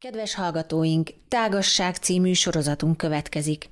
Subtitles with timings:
[0.00, 3.68] Kedves hallgatóink, Tágasság című sorozatunk következik.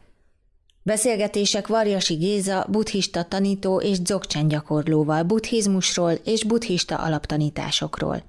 [0.82, 8.22] Beszélgetések Varjasi Géza, buddhista tanító és dzogchen gyakorlóval buddhizmusról és buddhista alaptanításokról.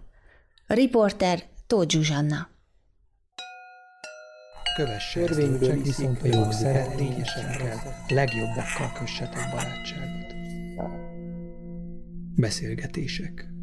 [0.67, 2.49] Riporter Tóth Zsuzsanna.
[4.75, 10.33] Kövesse Törvényből viszont a jog szeretnényesekkel, legjobbakkal kössetek barátságot.
[12.35, 13.58] Beszélgetések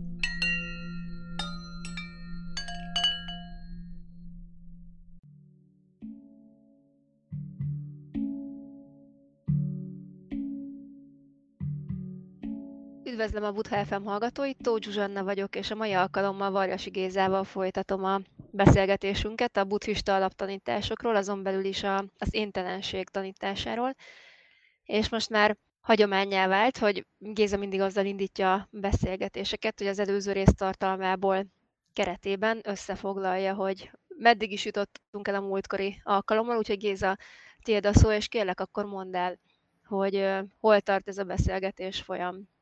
[13.17, 18.05] Üdvözlöm a Butha FM hallgatóit, Tóth Zsuzsanna vagyok, és a mai alkalommal Varjasi Gézával folytatom
[18.05, 18.21] a
[18.51, 23.95] beszélgetésünket a buddhista alaptanításokról, azon belül is a, az éntelenség tanításáról.
[24.85, 30.33] És most már hagyományá vált, hogy Géza mindig azzal indítja a beszélgetéseket, hogy az előző
[30.33, 31.47] rész tartalmából
[31.93, 37.17] keretében összefoglalja, hogy meddig is jutottunk el a múltkori alkalommal, úgyhogy Géza,
[37.63, 39.39] tiéd a szó, és kérlek akkor mondd el,
[39.87, 40.29] hogy
[40.61, 42.55] hol tart ez a beszélgetés folyam.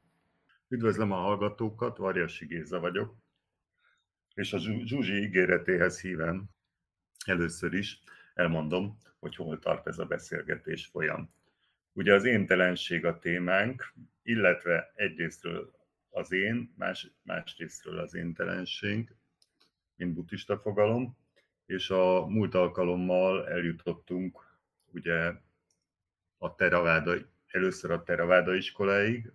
[0.75, 3.17] Üdvözlöm a hallgatókat, Varjasi Géza vagyok,
[4.35, 6.51] és a Zsuzsi ígéretéhez híven
[7.27, 8.03] először is
[8.35, 11.31] elmondom, hogy hol tart ez a beszélgetés folyam.
[11.93, 15.73] Ugye az éntelenség a témánk, illetve egyrésztről
[16.11, 19.15] az én, más, másrésztről az éntelenség,
[19.97, 21.17] mint buddhista fogalom,
[21.67, 24.59] és a múlt alkalommal eljutottunk
[24.93, 25.33] ugye
[26.39, 27.15] a Teraváda,
[27.47, 29.33] először a Teraváda iskoláig,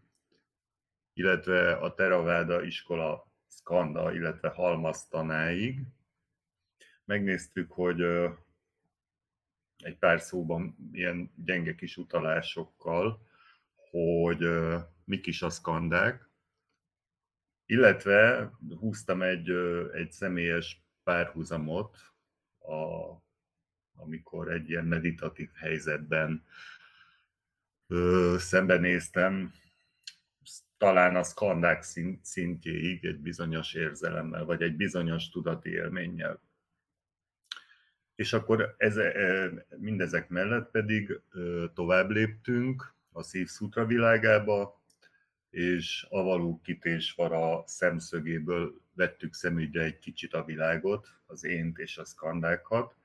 [1.20, 5.82] illetve a Teraváda iskola Skanda, illetve halmaztanáig.
[7.06, 8.02] Megnéztük, hogy
[9.78, 13.28] egy pár szóban ilyen gyenge kis utalásokkal,
[13.90, 14.48] hogy
[15.04, 16.30] mik is a skandák,
[17.66, 19.50] illetve húztam egy,
[19.94, 21.98] egy személyes párhuzamot,
[22.60, 23.14] a,
[23.96, 26.46] amikor egy ilyen meditatív helyzetben
[27.88, 29.54] ö, szembenéztem
[30.80, 31.84] talán a skandák
[32.22, 36.42] szintjéig egy bizonyos érzelemmel, vagy egy bizonyos tudati élménnyel.
[38.16, 41.22] És akkor ez, e, mindezek mellett pedig
[41.74, 44.82] tovább léptünk a szívszútra világába,
[45.50, 52.96] és Avaló Kitésvara szemszögéből vettük szemügyre egy kicsit a világot, az ént és a skandákat,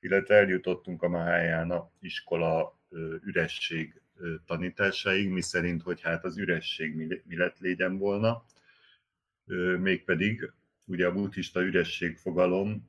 [0.00, 2.78] illetve eljutottunk a Mahájána iskola
[3.24, 4.00] üresség
[4.46, 8.44] tanításáig, mi szerint, hogy hát az üresség mi lett légyen volna,
[9.78, 10.52] mégpedig
[10.84, 12.86] ugye a buddhista üresség fogalomnak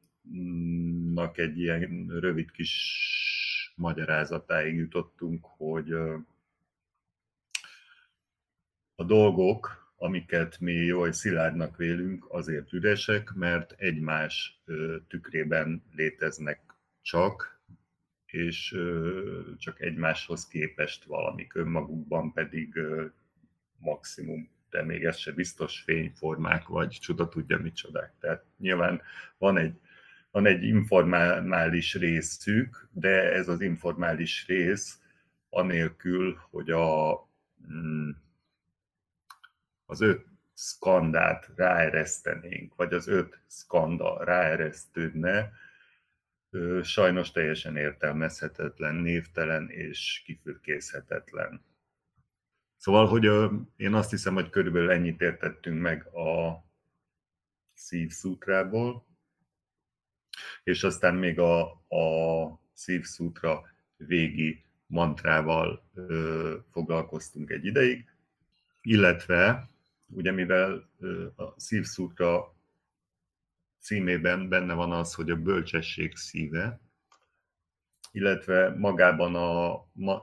[1.37, 5.91] egy ilyen rövid kis magyarázatáig jutottunk, hogy
[8.95, 14.61] a dolgok, amiket mi oly szilárdnak vélünk, azért üresek, mert egymás
[15.07, 16.61] tükrében léteznek
[17.01, 17.58] csak,
[18.31, 18.77] és
[19.57, 22.79] csak egymáshoz képest valamik önmagukban pedig
[23.77, 28.13] maximum, de még ez se biztos fényformák, vagy csuda tudja micsodák.
[28.19, 29.01] Tehát nyilván
[29.37, 29.79] van egy,
[30.31, 34.99] van egy informális részük, de ez az informális rész
[35.49, 37.13] anélkül, hogy a,
[37.71, 38.09] mm,
[39.85, 45.51] az öt szkandát ráeresztenénk, vagy az öt szkanda ráeresztődne,
[46.83, 51.65] sajnos teljesen értelmezhetetlen, névtelen és kifürkészhetetlen.
[52.77, 53.23] Szóval, hogy
[53.75, 56.63] én azt hiszem, hogy körülbelül ennyit értettünk meg a
[57.73, 59.07] szívszútrából,
[60.63, 63.65] és aztán még a, a szívszútra
[63.97, 68.05] végi mantrával ö, foglalkoztunk egy ideig,
[68.81, 69.69] illetve
[70.07, 70.89] ugye mivel
[71.35, 72.55] a szívszútra
[73.89, 76.81] címében benne van az, hogy a bölcsesség szíve,
[78.11, 79.73] illetve magában a,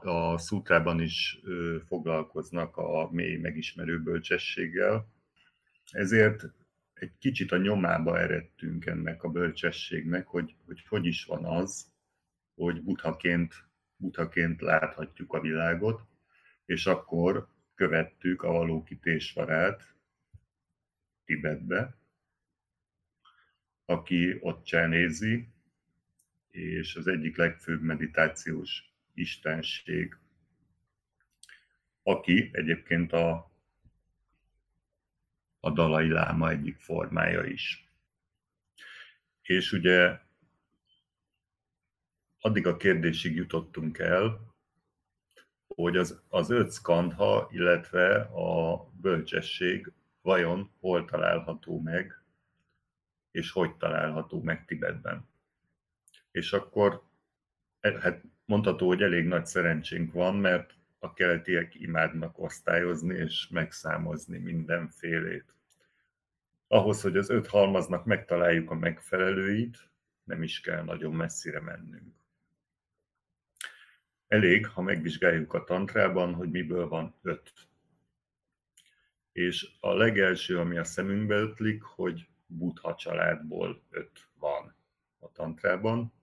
[0.01, 1.39] a szutrában is
[1.85, 5.07] foglalkoznak a mély megismerő bölcsességgel.
[5.91, 6.43] Ezért
[6.93, 11.91] egy kicsit a nyomába eredtünk ennek a bölcsességnek, hogy hogy, hogy is van az,
[12.55, 13.53] hogy buthaként,
[13.95, 16.01] buthaként láthatjuk a világot,
[16.65, 19.95] és akkor követtük a valókítésvarát
[21.25, 21.97] Tibetbe,
[23.89, 25.47] aki ott csenézi,
[26.51, 30.17] és az egyik legfőbb meditációs istenség,
[32.03, 33.51] aki egyébként a,
[35.59, 37.91] a Dalai Láma egyik formája is.
[39.41, 40.19] És ugye
[42.39, 44.55] addig a kérdésig jutottunk el,
[45.67, 49.91] hogy az, az öt skandha, illetve a bölcsesség
[50.21, 52.21] vajon hol található meg
[53.37, 55.27] és hogy található meg Tibetben.
[56.31, 57.03] És akkor
[57.79, 64.37] e, hát mondható, hogy elég nagy szerencsénk van, mert a keletiek imádnak osztályozni és megszámozni
[64.37, 65.55] mindenfélét.
[66.67, 69.89] Ahhoz, hogy az öt halmaznak megtaláljuk a megfelelőit,
[70.23, 72.15] nem is kell nagyon messzire mennünk.
[74.27, 77.53] Elég, ha megvizsgáljuk a tantrában, hogy miből van öt.
[79.31, 84.75] És a legelső, ami a szemünkbe ötlik, hogy Buddha családból öt van
[85.19, 86.13] a tantrában.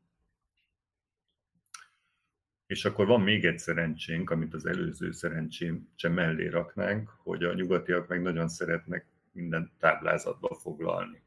[2.67, 7.55] És akkor van még egy szerencsénk, amit az előző szerencsém sem mellé raknánk, hogy a
[7.55, 11.23] nyugatiak meg nagyon szeretnek minden táblázatba foglalni.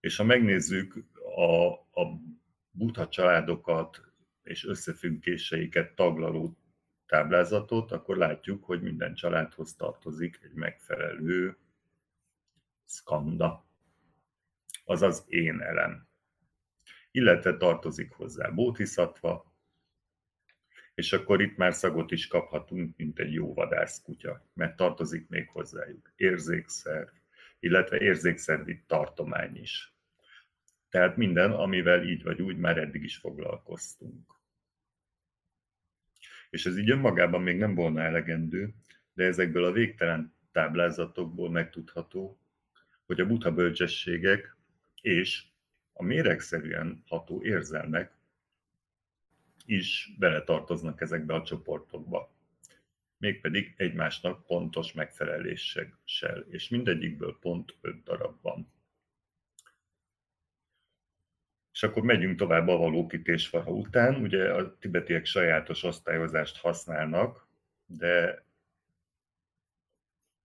[0.00, 1.04] És ha megnézzük
[1.36, 1.70] a,
[2.00, 2.20] a
[2.70, 4.12] buddha családokat
[4.42, 6.56] és összefüggéseiket taglaló
[7.06, 11.58] táblázatot, akkor látjuk, hogy minden családhoz tartozik egy megfelelő
[12.84, 13.65] skanda,
[14.86, 16.08] azaz én elem.
[17.10, 19.54] Illetve tartozik hozzá bótiszatva,
[20.94, 26.12] és akkor itt már szagot is kaphatunk, mint egy jó vadászkutya, mert tartozik még hozzájuk
[26.16, 27.08] érzékszerv,
[27.60, 29.94] illetve érzékszervi tartomány is.
[30.88, 34.34] Tehát minden, amivel így vagy úgy már eddig is foglalkoztunk.
[36.50, 38.74] És ez így önmagában még nem volna elegendő,
[39.12, 42.40] de ezekből a végtelen táblázatokból megtudható,
[43.06, 44.55] hogy a buta bölcsességek
[45.06, 45.44] és
[45.92, 48.16] a méregszerűen ható érzelmek
[49.64, 52.34] is beletartoznak ezekbe a csoportokba.
[53.18, 58.72] Mégpedig egymásnak pontos megfeleléssel, és mindegyikből pont öt darab van.
[61.72, 64.14] És akkor megyünk tovább a valókítésfara után.
[64.14, 67.48] Ugye a tibetiek sajátos osztályozást használnak,
[67.86, 68.44] de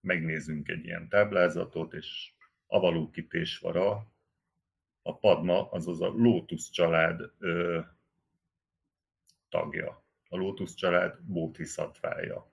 [0.02, 2.32] megnézzünk egy ilyen táblázatot, és
[2.66, 4.10] a valókítésvara
[5.02, 7.80] a Padma, azaz a Lótusz család ö,
[9.50, 10.04] tagja.
[10.30, 12.52] A Lótusz család bótiszatvája.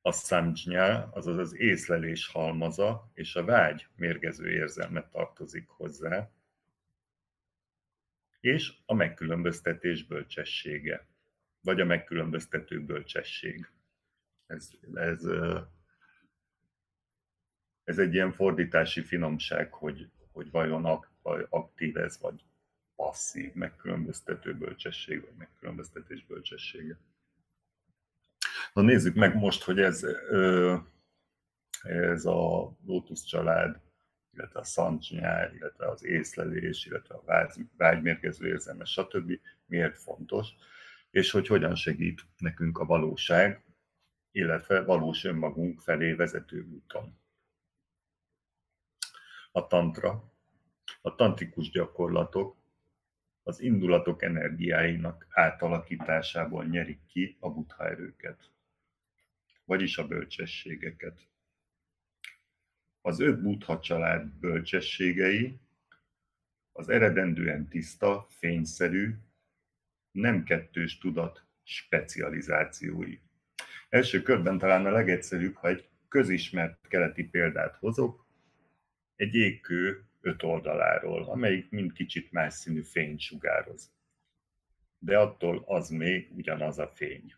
[0.00, 6.30] A szamcsnyá, azaz az észlelés halmaza, és a vágy mérgező érzelme tartozik hozzá,
[8.40, 11.06] és a megkülönböztetés bölcsessége,
[11.60, 13.70] vagy a megkülönböztető bölcsesség.
[14.46, 15.24] Ez, ez,
[17.84, 20.84] ez egy ilyen fordítási finomság, hogy, hogy vajon
[21.48, 22.44] aktív ez, vagy
[22.96, 26.98] passzív megkülönböztető bölcsesség, vagy megkülönböztetés bölcsessége.
[28.72, 30.06] Na nézzük meg most, hogy ez,
[31.82, 33.82] ez a Lotus család
[34.36, 39.32] illetve a szancsnyár, illetve az észlelés, illetve a vágy, vágymérgező érzelme, stb.
[39.66, 40.48] miért fontos,
[41.10, 43.64] és hogy hogyan segít nekünk a valóság,
[44.30, 47.18] illetve valós önmagunk felé vezető úton.
[49.56, 50.32] A tantra,
[51.00, 52.56] a tantrikus gyakorlatok
[53.42, 58.50] az indulatok energiáinak átalakításából nyerik ki a buddha erőket,
[59.64, 61.28] vagyis a bölcsességeket.
[63.00, 65.58] Az öt buddha család bölcsességei
[66.72, 69.14] az eredendően tiszta, fényszerű,
[70.10, 73.18] nem kettős tudat specializációi.
[73.88, 78.23] Első körben talán a legegyszerűbb, ha egy közismert keleti példát hozok,
[79.16, 83.92] egy égkő öt oldaláról, amelyik mind kicsit más színű fényt sugároz.
[84.98, 87.34] De attól az még ugyanaz a fény.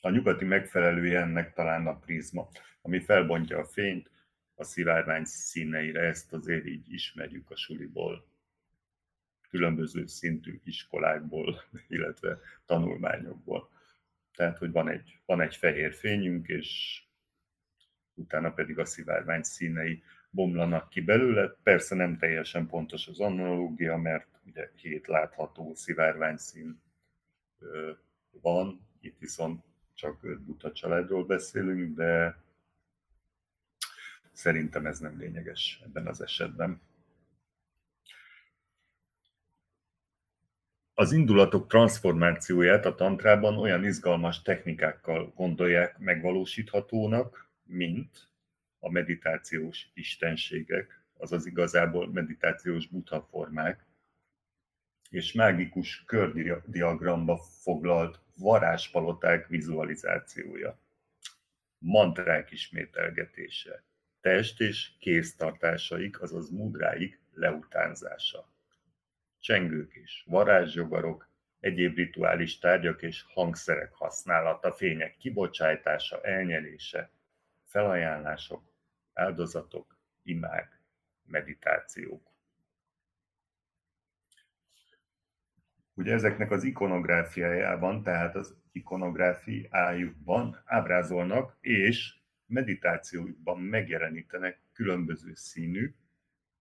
[0.00, 2.48] A nyugati megfelelője ennek talán a prizma,
[2.80, 4.10] ami felbontja a fényt
[4.54, 8.26] a szivárvány színeire, ezt azért így ismerjük a suliból,
[9.48, 13.70] különböző szintű iskolákból, illetve tanulmányokból.
[14.34, 17.02] Tehát, hogy van egy, van egy fehér fényünk, és
[18.14, 21.48] utána pedig a szivárvány színei bomlanak ki belőle.
[21.62, 26.82] Persze nem teljesen pontos az analógia, mert ugye két látható szivárvány szín
[28.30, 29.64] van, itt viszont
[29.94, 32.42] csak öt buta családról beszélünk, de
[34.32, 36.80] szerintem ez nem lényeges ebben az esetben.
[40.94, 48.30] Az indulatok transformációját a tantrában olyan izgalmas technikákkal gondolják megvalósíthatónak, mint
[48.78, 53.86] a meditációs istenségek, azaz igazából meditációs buta formák,
[55.10, 60.78] és mágikus kördiagramba foglalt varázspaloták vizualizációja,
[61.78, 63.82] mantrák ismételgetése,
[64.20, 68.48] test és kéztartásaik, azaz mudráik leutánzása,
[69.40, 71.28] csengők és varázsjogarok,
[71.60, 77.10] egyéb rituális tárgyak és hangszerek használata, fények kibocsátása, elnyelése,
[77.72, 78.72] felajánlások,
[79.12, 80.80] áldozatok, imák,
[81.24, 82.30] meditációk.
[85.94, 92.14] Ugye ezeknek az ikonográfiájában, tehát az ikonográfiájukban ábrázolnak, és
[92.46, 95.94] meditációjukban megjelenítenek különböző színű,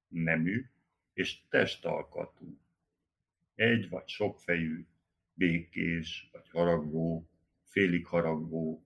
[0.08, 0.65] nemű
[1.13, 2.60] és testalkatú,
[3.56, 4.86] egy vagy sokfejű,
[5.34, 7.30] békés vagy haragvó,
[7.63, 8.86] félig haragvó,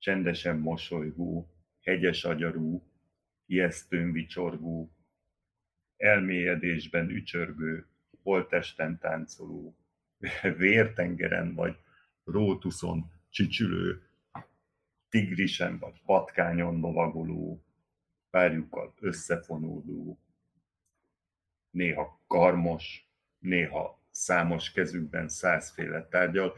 [0.00, 2.82] csendesen mosolygó, hegyes agyarú,
[3.46, 4.92] ijesztőn vicsorgó,
[5.96, 7.86] elmélyedésben ücsörgő,
[8.22, 9.76] holtesten táncoló,
[10.56, 11.76] vértengeren vagy
[12.24, 14.02] rótuszon csücsülő,
[15.08, 17.64] tigrisen vagy patkányon lovagoló,
[18.30, 20.20] párjukkal összefonódó,
[21.70, 26.56] néha karmos, néha számos kezükben százféle tárgyal,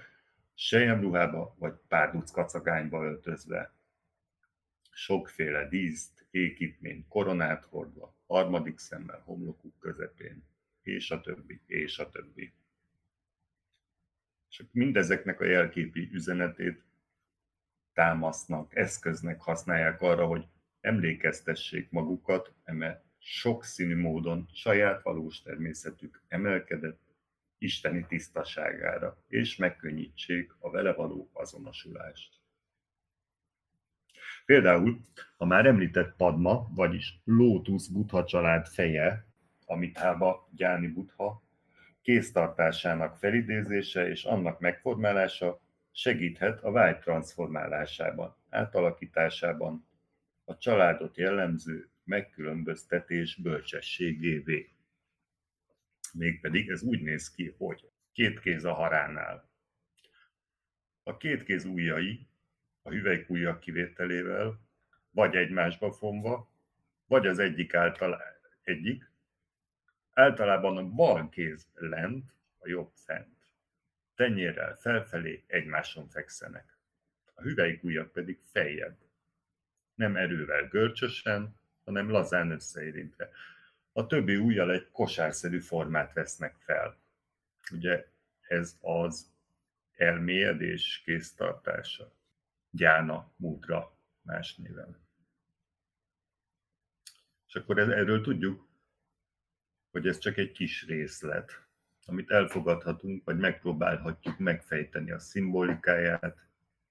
[0.54, 3.75] sejemruhába vagy párduc kacagányba öltözve,
[4.90, 10.44] sokféle díszt, ékítményt, koronát hordva, harmadik szemmel homlokuk közepén,
[10.82, 12.52] és a többi, és a többi.
[14.49, 16.82] És mindezeknek a jelképi üzenetét
[17.92, 20.47] támasznak, eszköznek használják arra, hogy
[20.80, 27.12] emlékeztessék magukat eme sokszínű módon saját valós természetük emelkedett
[27.62, 32.40] isteni tisztaságára, és megkönnyítsék a vele való azonosulást.
[34.47, 35.00] Például
[35.37, 39.26] a már említett Padma, vagyis Lótusz Buddha család feje,
[39.66, 41.42] Amitába Gyáni Buddha,
[42.02, 45.61] kéztartásának felidézése és annak megformálása
[45.92, 49.87] segíthet a vágy transformálásában, átalakításában,
[50.45, 54.71] a családot jellemző megkülönböztetés bölcsességévé.
[56.12, 59.50] Mégpedig ez úgy néz ki, hogy két kéz a haránál.
[61.02, 62.26] A két kéz ujjai,
[62.83, 64.61] a hüvelykujjak kivételével,
[65.11, 66.50] vagy egymásba fonva,
[67.07, 68.23] vagy az egyik által
[68.62, 69.11] egyik,
[70.12, 73.37] általában a bal kéz lent, a jobb fent.
[74.14, 76.76] Tenyérrel felfelé egymáson fekszenek.
[77.35, 78.97] A hüvelykujjak pedig feljebb.
[79.95, 83.31] Nem erővel görcsösen, hanem lazán összeérintve.
[83.93, 86.99] A többi ujjal egy kosárszerű formát vesznek fel.
[87.73, 88.07] Ugye
[88.41, 89.33] ez az
[89.97, 92.13] elmélyedés kéztartása.
[92.71, 95.01] Gyána, mudra más néven.
[97.47, 98.69] És akkor erről tudjuk,
[99.91, 101.67] hogy ez csak egy kis részlet,
[102.07, 106.37] amit elfogadhatunk, vagy megpróbálhatjuk megfejteni a szimbolikáját,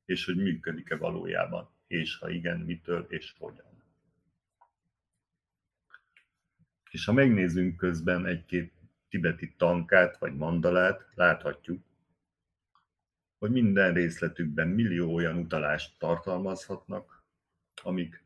[0.06, 3.71] és hogy működik-e valójában, és ha igen, mitől és hogyan.
[6.92, 8.74] És ha megnézzünk közben egy-két
[9.10, 11.84] tibeti tankát vagy mandalát, láthatjuk,
[13.38, 17.24] hogy minden részletükben millió olyan utalást tartalmazhatnak,
[17.84, 18.24] amik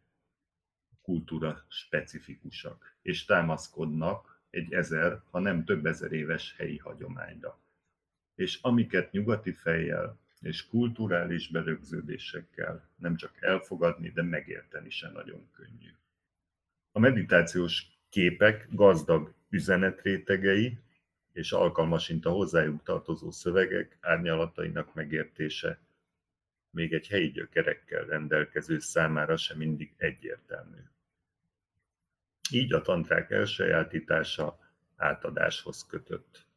[1.02, 7.60] kultúra specifikusak, és támaszkodnak egy ezer, ha nem több ezer éves helyi hagyományra.
[8.36, 15.94] És amiket nyugati fejjel és kulturális berögződésekkel nem csak elfogadni, de megérteni sem nagyon könnyű.
[16.92, 20.78] A meditációs képek gazdag üzenetrétegei
[21.34, 25.80] és alkalmasint a hozzájuk tartozó szövegek árnyalatainak megértése
[26.70, 30.78] még egy helyi gyökerekkel rendelkező számára sem mindig egyértelmű.
[32.52, 34.60] Így a tantrák elsajátítása
[34.96, 36.48] átadáshoz kötött,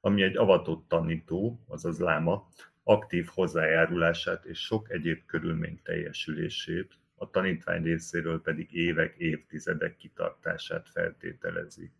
[0.00, 2.48] ami egy avatott tanító, azaz láma,
[2.82, 11.92] aktív hozzájárulását és sok egyéb körülmény teljesülését a tanítvány részéről pedig évek, évtizedek kitartását feltételezi.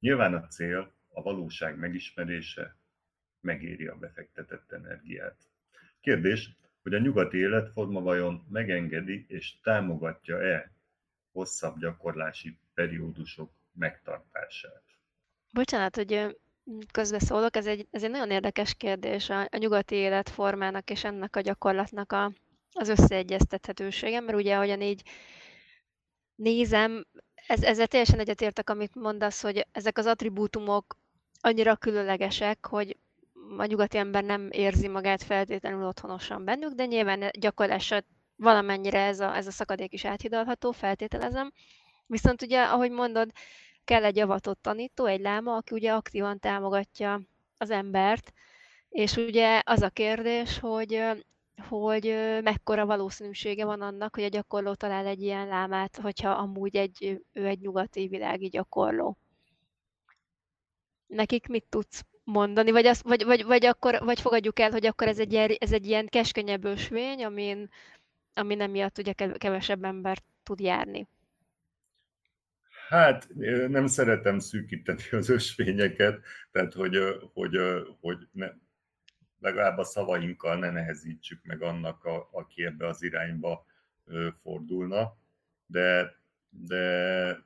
[0.00, 2.76] Nyilván a cél, a valóság megismerése
[3.40, 5.36] megéri a befektetett energiát.
[6.00, 10.72] Kérdés, hogy a nyugati életforma vajon megengedi és támogatja-e
[11.32, 14.82] hosszabb gyakorlási periódusok megtartását?
[15.52, 16.36] Bocsánat, hogy
[16.92, 21.40] közbeszólok, ez egy, ez egy nagyon érdekes kérdés a, a nyugati életformának és ennek a
[21.40, 22.32] gyakorlatnak a,
[22.72, 25.02] az összeegyeztethetőségem, mert ugye, ahogyan így
[26.34, 27.06] nézem,
[27.46, 30.96] ez, ezzel teljesen egyetértek, amit mondasz, hogy ezek az attribútumok
[31.40, 32.96] annyira különlegesek, hogy
[33.56, 38.04] a nyugati ember nem érzi magát feltétlenül otthonosan bennük, de nyilván gyakorlással
[38.36, 41.52] valamennyire ez a, ez a szakadék is áthidalható, feltételezem.
[42.06, 43.30] Viszont ugye, ahogy mondod,
[43.84, 47.20] kell egy avatott tanító, egy láma, aki ugye aktívan támogatja
[47.56, 48.32] az embert,
[48.88, 51.04] és ugye az a kérdés, hogy
[51.62, 57.22] hogy mekkora valószínűsége van annak, hogy a gyakorló talál egy ilyen lámát, hogyha amúgy egy,
[57.32, 59.16] ő egy nyugati világi gyakorló.
[61.06, 62.70] Nekik mit tudsz mondani?
[62.70, 65.72] Vagy, az, vagy, vagy, vagy, akkor, vagy fogadjuk el, hogy akkor ez egy ilyen, ez
[65.72, 67.70] egy ilyen keskenyebb ösvény, amin,
[68.34, 71.08] ami nem miatt ugye kevesebb ember tud járni.
[72.88, 73.28] Hát
[73.68, 76.20] nem szeretem szűkíteni az ösvényeket,
[76.52, 76.96] tehát hogy,
[77.32, 77.56] hogy,
[78.00, 78.48] hogy ne,
[79.46, 83.66] legalább a szavainkkal ne nehezítsük meg annak, a, aki ebbe az irányba
[84.42, 85.16] fordulna,
[85.66, 86.16] de,
[86.48, 87.44] de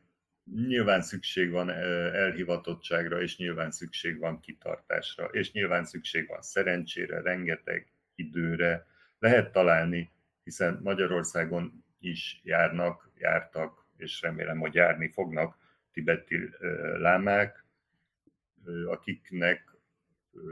[0.54, 7.92] nyilván szükség van elhivatottságra, és nyilván szükség van kitartásra, és nyilván szükség van szerencsére, rengeteg
[8.14, 8.86] időre.
[9.18, 10.10] Lehet találni,
[10.44, 15.56] hiszen Magyarországon is járnak, jártak, és remélem, hogy járni fognak
[15.92, 16.50] tibeti
[16.98, 17.64] lámák,
[18.86, 19.70] akiknek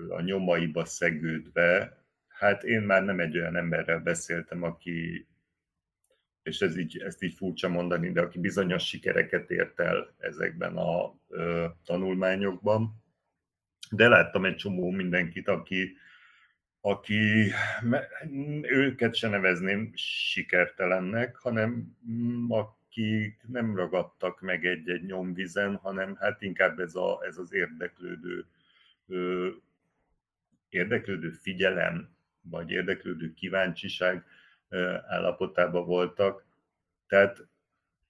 [0.08, 5.26] a nyomaiba szegődve, hát én már nem egy olyan emberrel beszéltem, aki,
[6.42, 11.14] és ez így, ezt így furcsa mondani, de aki bizonyos sikereket ért el ezekben a
[11.28, 13.02] ö, tanulmányokban.
[13.90, 15.96] De láttam egy csomó mindenkit, aki,
[16.80, 17.52] aki
[18.62, 21.96] őket se nevezném sikertelennek, hanem
[22.48, 28.46] akik nem ragadtak meg egy-egy nyomvizen, hanem hát inkább ez, a, ez az érdeklődő
[30.68, 34.24] érdeklődő figyelem, vagy érdeklődő kíváncsiság
[35.06, 36.46] állapotában voltak.
[37.06, 37.46] Tehát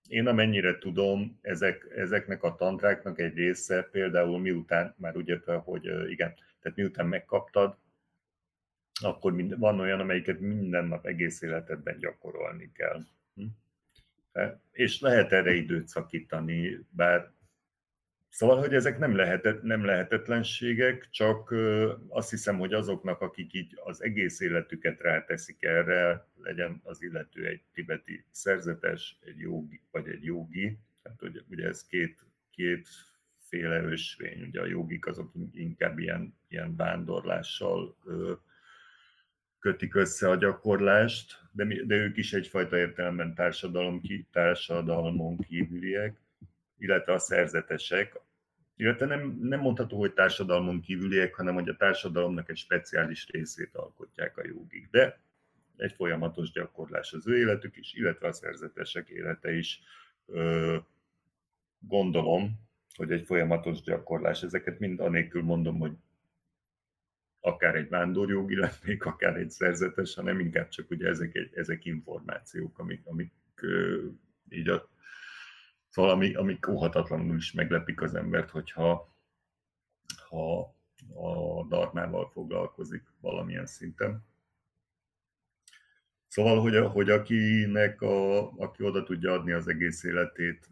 [0.08, 5.84] én amennyire tudom, ezek, ezeknek a tantráknak egy része például miután, már úgy értve, hogy
[6.10, 7.78] igen, tehát miután megkaptad,
[9.00, 13.02] akkor mind, van olyan, amelyiket minden nap egész életedben gyakorolni kell.
[13.34, 13.44] Hm?
[14.70, 17.32] És lehet erre időt szakítani, bár
[18.28, 21.54] Szóval, hogy ezek nem, lehetet, nem lehetetlenségek, csak
[22.08, 27.62] azt hiszem, hogy azoknak, akik így az egész életüket ráteszik erre, legyen az illető egy
[27.72, 32.88] tibeti szerzetes, egy jogi, vagy egy jogi, tehát ugye, ugye ez két, két
[33.48, 37.96] féle ösvény, ugye a jogik azok inkább ilyen, ilyen vándorlással
[39.58, 44.00] kötik össze a gyakorlást, de, mi, de ők is egyfajta értelemben társadalom,
[44.32, 46.16] társadalmon kívüliek,
[46.78, 48.20] illetve a szerzetesek,
[48.76, 54.38] illetve nem, nem mondható, hogy társadalmon kívüliek, hanem hogy a társadalomnak egy speciális részét alkotják
[54.38, 54.88] a jogik.
[54.90, 55.20] De
[55.76, 59.80] egy folyamatos gyakorlás az ő életük is, illetve a szerzetesek élete is.
[60.26, 60.76] Ö,
[61.78, 62.60] gondolom,
[62.94, 64.42] hogy egy folyamatos gyakorlás.
[64.42, 65.92] Ezeket mind anélkül mondom, hogy
[67.40, 73.06] akár egy vándorjogi lennék, akár egy szerzetes, hanem inkább csak ugye ezek, ezek információk, amik,
[73.06, 73.32] amik
[74.48, 74.88] így a
[75.88, 79.16] Szóval ami, amik óhatatlanul is meglepik az embert, hogyha
[80.28, 80.76] ha
[81.14, 84.26] a darmával foglalkozik valamilyen szinten.
[86.28, 90.70] Szóval, hogy, hogy akinek a, aki oda tudja adni az egész életét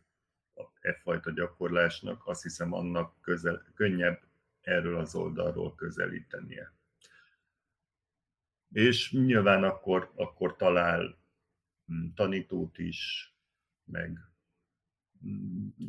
[0.81, 4.21] e fajta gyakorlásnak, azt hiszem annak közel, könnyebb
[4.61, 6.73] erről az oldalról közelítenie.
[8.73, 11.19] És nyilván akkor, akkor talál
[11.87, 13.31] hm, tanítót is,
[13.85, 14.21] meg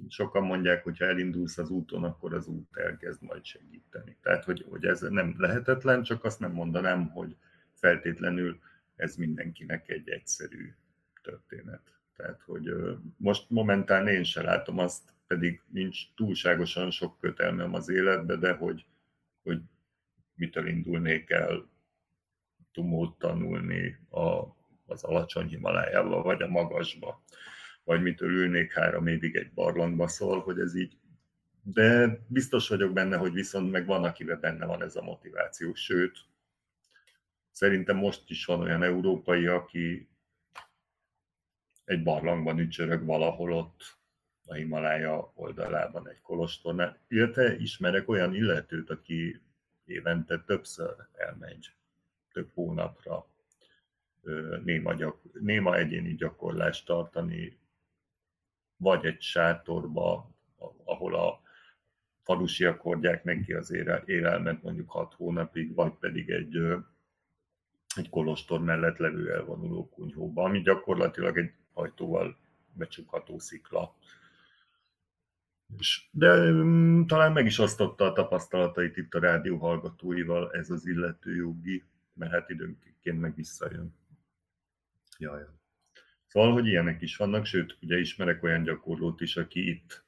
[0.10, 4.18] sokan mondják, hogy ha elindulsz az úton, akkor az út elkezd majd segíteni.
[4.22, 7.36] Tehát, hogy, hogy ez nem lehetetlen, csak azt nem mondanám, hogy
[7.74, 8.60] feltétlenül
[8.96, 10.74] ez mindenkinek egy egyszerű
[11.22, 11.82] történet.
[12.16, 12.74] Tehát, hogy
[13.18, 18.86] most momentán én se látom azt, pedig nincs túlságosan sok kötelmem az életbe, de hogy,
[19.44, 19.62] hogy
[20.36, 21.70] mitől indulnék el
[22.72, 27.24] tumót tanulni a, az alacsony Himalájába, vagy a magasba
[27.88, 30.98] vagy mitől ülnék három évig egy barlangba szól, hogy ez így.
[31.64, 35.74] De biztos vagyok benne, hogy viszont meg van, akivel benne van ez a motiváció.
[35.74, 36.18] Sőt,
[37.52, 40.10] szerintem most is van olyan európai, aki
[41.86, 43.98] egy barlangban ücsörög valahol ott
[44.46, 46.98] a Himalája oldalában egy kolostornál.
[47.08, 49.42] Illetve ismerek olyan illetőt, aki
[49.86, 51.72] évente többször elmegy,
[52.32, 53.28] több hónapra
[54.64, 57.58] néma, gyak, néma egyéni gyakorlást tartani
[58.78, 60.30] vagy egy sátorba,
[60.84, 61.42] ahol a
[62.22, 63.74] falusiak hordják neki az
[64.06, 66.58] élelmet mondjuk hat hónapig, vagy pedig egy,
[67.96, 72.38] egy kolostor mellett levő elvonuló kunyhóba, ami gyakorlatilag egy ajtóval
[72.74, 73.96] becsukható szikla.
[76.12, 81.36] De um, talán meg is osztotta a tapasztalatait itt a rádió hallgatóival ez az illető
[81.36, 83.96] jogi, mert hát időnként meg visszajön.
[85.18, 85.42] Jaj.
[86.28, 90.06] Szóval, hogy ilyenek is vannak, sőt, ugye ismerek olyan gyakorlót is, aki itt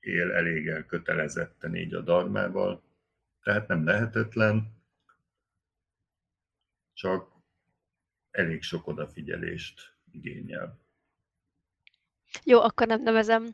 [0.00, 2.82] él elég elkötelezetten így a darmával,
[3.42, 4.82] tehát nem lehetetlen,
[6.92, 7.32] csak
[8.30, 10.80] elég sok odafigyelést igényel.
[12.44, 13.52] Jó, akkor nem nevezem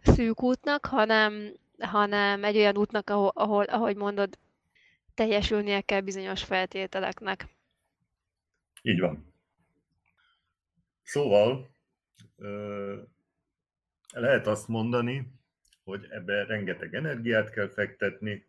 [0.00, 4.38] szűk útnak, hanem, hanem egy olyan útnak, ahol, ahol, ahogy mondod,
[5.14, 7.46] teljesülnie kell bizonyos feltételeknek.
[8.82, 9.31] Így van.
[11.02, 11.70] Szóval
[14.12, 15.32] lehet azt mondani,
[15.84, 18.46] hogy ebbe rengeteg energiát kell fektetni,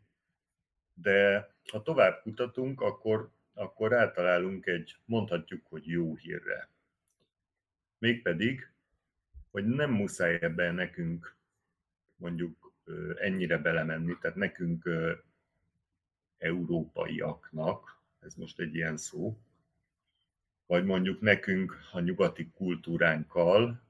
[0.94, 6.70] de ha tovább kutatunk, akkor, akkor rátalálunk egy, mondhatjuk, hogy jó hírre.
[7.98, 8.72] Mégpedig,
[9.52, 11.36] hogy nem muszáj ebben nekünk
[12.16, 12.74] mondjuk
[13.16, 14.90] ennyire belemenni, tehát nekünk
[16.38, 19.38] európaiaknak, ez most egy ilyen szó,
[20.66, 23.82] vagy mondjuk nekünk a nyugati kultúránkkal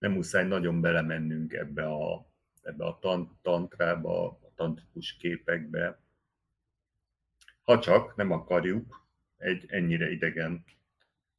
[0.00, 6.00] nem muszáj nagyon belemennünk ebbe a, ebbe a tant, tantrába, a tantrikus képekbe,
[7.62, 10.64] ha csak nem akarjuk egy ennyire idegen,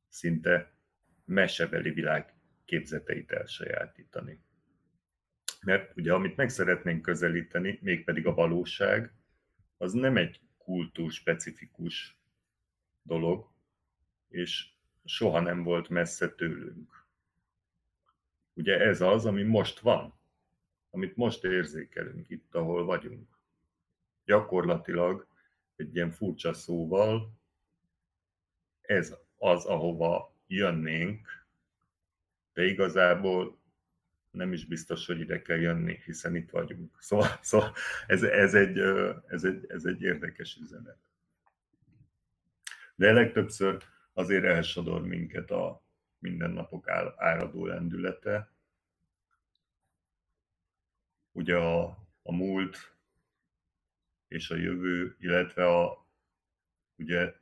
[0.07, 0.73] szinte
[1.25, 2.33] mesebeli világ
[2.65, 4.39] képzeteit elsajátítani.
[5.61, 9.13] Mert ugye, amit meg szeretnénk közelíteni, mégpedig a valóság,
[9.77, 12.20] az nem egy kultúr specifikus
[13.01, 13.49] dolog,
[14.27, 14.69] és
[15.05, 17.05] soha nem volt messze tőlünk.
[18.53, 20.19] Ugye ez az, ami most van,
[20.89, 23.27] amit most érzékelünk itt, ahol vagyunk.
[24.25, 25.27] Gyakorlatilag
[25.75, 27.33] egy ilyen furcsa szóval
[28.81, 31.27] ez az, ahova jönnénk,
[32.53, 33.59] de igazából
[34.31, 36.95] nem is biztos, hogy ide kell jönni, hiszen itt vagyunk.
[36.99, 37.73] Szóval, szóval
[38.07, 38.77] ez, ez, egy,
[39.27, 40.97] ez, egy, ez egy érdekes üzenet.
[43.01, 43.83] De legtöbbször
[44.13, 45.83] azért elsodor minket a
[46.19, 48.51] mindennapok áradó lendülete.
[51.31, 51.83] Ugye a,
[52.21, 52.95] a múlt
[54.27, 56.07] és a jövő, illetve a,
[56.95, 57.33] ugye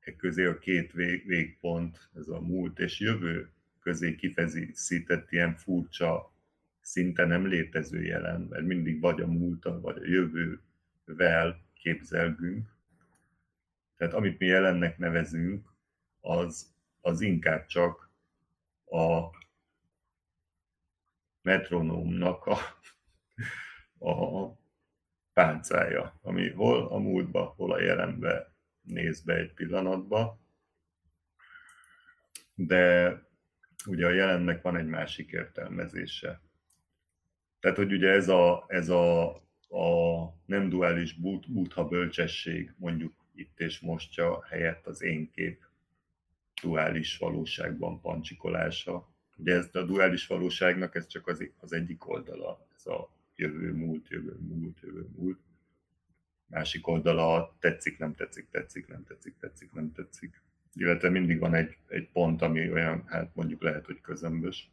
[0.00, 6.32] e közé a két vég, végpont, ez a múlt és jövő közé kifeszített ilyen furcsa,
[6.80, 12.77] szinte nem létező jelen, mert mindig vagy a múltan, vagy a jövővel képzelgünk.
[13.98, 15.68] Tehát amit mi jelennek nevezünk,
[16.20, 18.10] az, az inkább csak
[18.84, 19.36] a
[21.42, 22.58] metronómnak a,
[24.10, 24.52] a
[25.32, 30.38] páncája, ami hol a múltba, hol a jelenbe néz be egy pillanatba.
[32.54, 33.12] De
[33.86, 36.40] ugye a jelennek van egy másik értelmezése.
[37.60, 39.34] Tehát, hogy ugye ez a, ez a,
[39.68, 41.12] a nem duális
[41.46, 45.64] buddha bölcsesség mondjuk itt és mostja helyett az én kép
[46.62, 49.08] duális valóságban pancsikolása.
[49.36, 54.08] Ugye ez a duális valóságnak ez csak az, az egyik oldala, ez a jövő, múlt,
[54.08, 55.38] jövő, múlt, jövő, múlt.
[56.46, 60.42] Másik oldala tetszik, nem tetszik, tetszik, nem tetszik, tetszik, nem tetszik
[60.78, 64.70] illetve mindig van egy, egy pont, ami olyan, hát mondjuk lehet, hogy közömbös.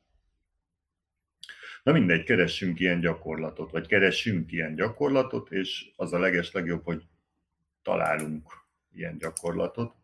[1.83, 7.03] Na mindegy, keressünk ilyen gyakorlatot, vagy keressünk ilyen gyakorlatot, és az a leges legjobb, hogy
[7.85, 8.51] találunk
[8.91, 9.95] ilyen gyakorlatot.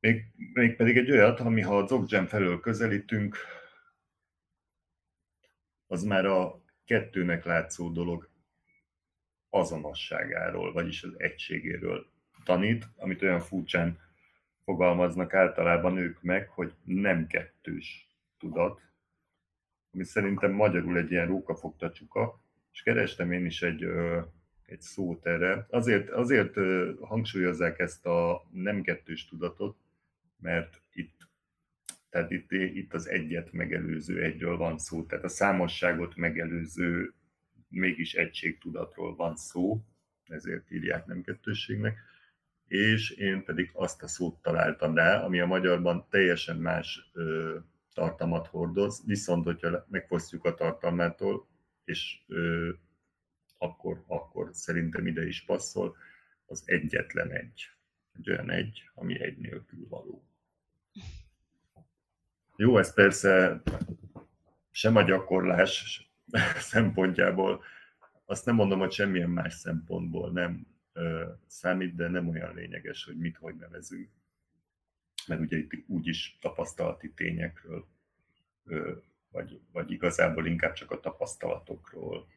[0.00, 3.36] Még, még pedig egy olyat, ami ha a Dzogchen felől közelítünk,
[5.86, 8.28] az már a kettőnek látszó dolog
[9.50, 12.06] azonosságáról, vagyis az egységéről
[12.44, 13.98] tanít, amit olyan furcsán
[14.64, 18.80] fogalmaznak általában ők meg, hogy nem kettős tudat,
[19.90, 22.40] ami szerintem magyarul egy ilyen rókafogta csuka,
[22.72, 23.84] és kerestem én is egy,
[24.74, 25.66] egy szót erre.
[25.70, 26.54] Azért, azért
[27.00, 29.76] hangsúlyozzák ezt a nem kettős tudatot,
[30.40, 31.28] mert itt,
[32.10, 37.14] tehát itt, itt az egyet megelőző egyről van szó, tehát a számosságot megelőző
[37.68, 39.84] mégis egységtudatról van szó,
[40.26, 41.98] ezért írják nem kettősségnek.
[42.66, 47.56] És én pedig azt a szót találtam rá, ami a magyarban teljesen más ö,
[47.94, 51.46] tartalmat hordoz, viszont hogyha megfosztjuk a tartalmától,
[51.84, 52.70] és ö,
[53.58, 55.96] akkor, akkor szerintem ide is passzol,
[56.46, 57.68] az egyetlen egy.
[58.12, 60.24] Egy olyan egy, ami egy nélkül való.
[62.56, 63.62] Jó, ez persze
[64.70, 66.02] sem a gyakorlás
[66.72, 67.64] szempontjából,
[68.24, 70.66] azt nem mondom, hogy semmilyen más szempontból nem
[71.46, 74.10] számít, de nem olyan lényeges, hogy mit hogy nevezünk.
[75.26, 77.86] Mert ugye itt úgyis tapasztalati tényekről,
[79.28, 82.28] vagy, vagy igazából inkább csak a tapasztalatokról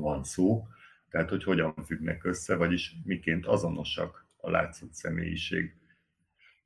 [0.00, 0.66] van szó.
[1.08, 5.74] Tehát, hogy hogyan függnek össze, vagyis miként azonosak a látszott személyiség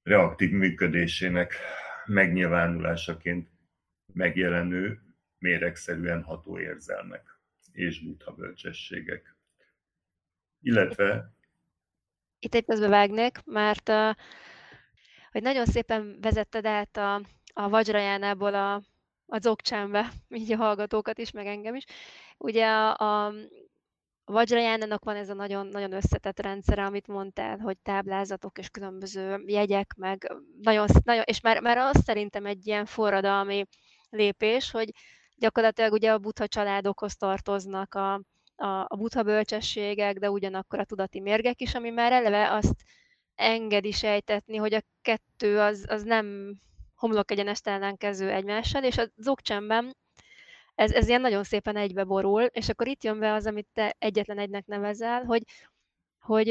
[0.03, 1.55] reaktív működésének
[2.07, 3.49] megnyilvánulásaként
[4.13, 5.01] megjelenő,
[5.39, 7.35] méregszerűen ható érzelmek
[7.73, 9.37] és buddha bölcsességek.
[10.61, 11.33] Illetve...
[12.39, 13.89] Itt egy vágnék, mert
[15.31, 17.15] hogy nagyon szépen vezetted át a,
[17.53, 18.83] a Vajrajánából a,
[19.27, 21.85] a Dzogcsámbe, így a hallgatókat is, meg engem is.
[22.39, 23.33] Ugye a, a
[24.25, 29.95] Vajrajánának van ez a nagyon, nagyon összetett rendszere, amit mondtál, hogy táblázatok és különböző jegyek,
[29.97, 30.33] meg
[30.63, 33.67] nagyon, nagyon és már, már az szerintem egy ilyen forradalmi
[34.11, 34.91] lépés, hogy
[35.37, 38.13] gyakorlatilag ugye a buddha családokhoz tartoznak a,
[38.57, 42.85] a, a buddha bölcsességek, de ugyanakkor a tudati mérgek is, ami már eleve azt
[43.35, 46.57] engedi sejtetni, hogy a kettő az, az nem
[46.95, 49.97] homlok egyenest ellenkező egymással, és a Dzogcsenben
[50.75, 53.97] ez, ez ilyen nagyon szépen egybe borul, és akkor itt jön be az, amit te
[53.99, 55.43] egyetlen egynek nevezel, hogy,
[56.19, 56.49] hogy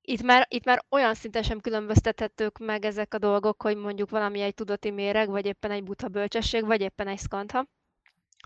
[0.00, 4.40] itt már, itt már olyan szinten sem különböztethetők meg ezek a dolgok, hogy mondjuk valami
[4.40, 7.66] egy tudati méreg, vagy éppen egy buta bölcsesség, vagy éppen egy szkantha,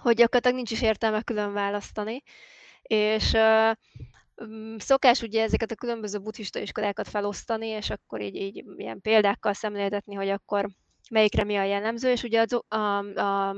[0.01, 2.23] hogy gyakorlatilag nincs is értelme külön választani,
[2.83, 3.71] és uh,
[4.79, 10.15] Szokás ugye ezeket a különböző buddhista iskolákat felosztani, és akkor így, így ilyen példákkal szemléltetni,
[10.15, 10.69] hogy akkor
[11.11, 13.57] melyikre mi a jellemző, és ugye a, a, a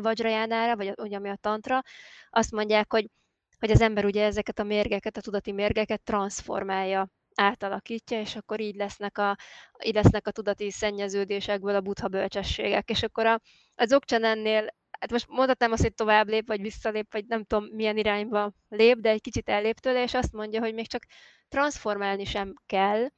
[0.00, 1.82] Vajrajánára, vagy ugye ami a tantra,
[2.30, 3.10] azt mondják, hogy,
[3.58, 8.74] hogy az ember ugye ezeket a mérgeket, a tudati mérgeket transformálja, átalakítja, és akkor így
[8.74, 9.36] lesznek a,
[9.84, 12.90] így lesznek a tudati szennyeződésekből a buddha bölcsességek.
[12.90, 13.40] És akkor a,
[13.74, 17.64] a Dzogchen ennél hát most mondhatnám azt, hogy tovább lép, vagy visszalép, vagy nem tudom
[17.64, 21.02] milyen irányba lép, de egy kicsit ellép tőle, és azt mondja, hogy még csak
[21.48, 23.08] transformálni sem kell,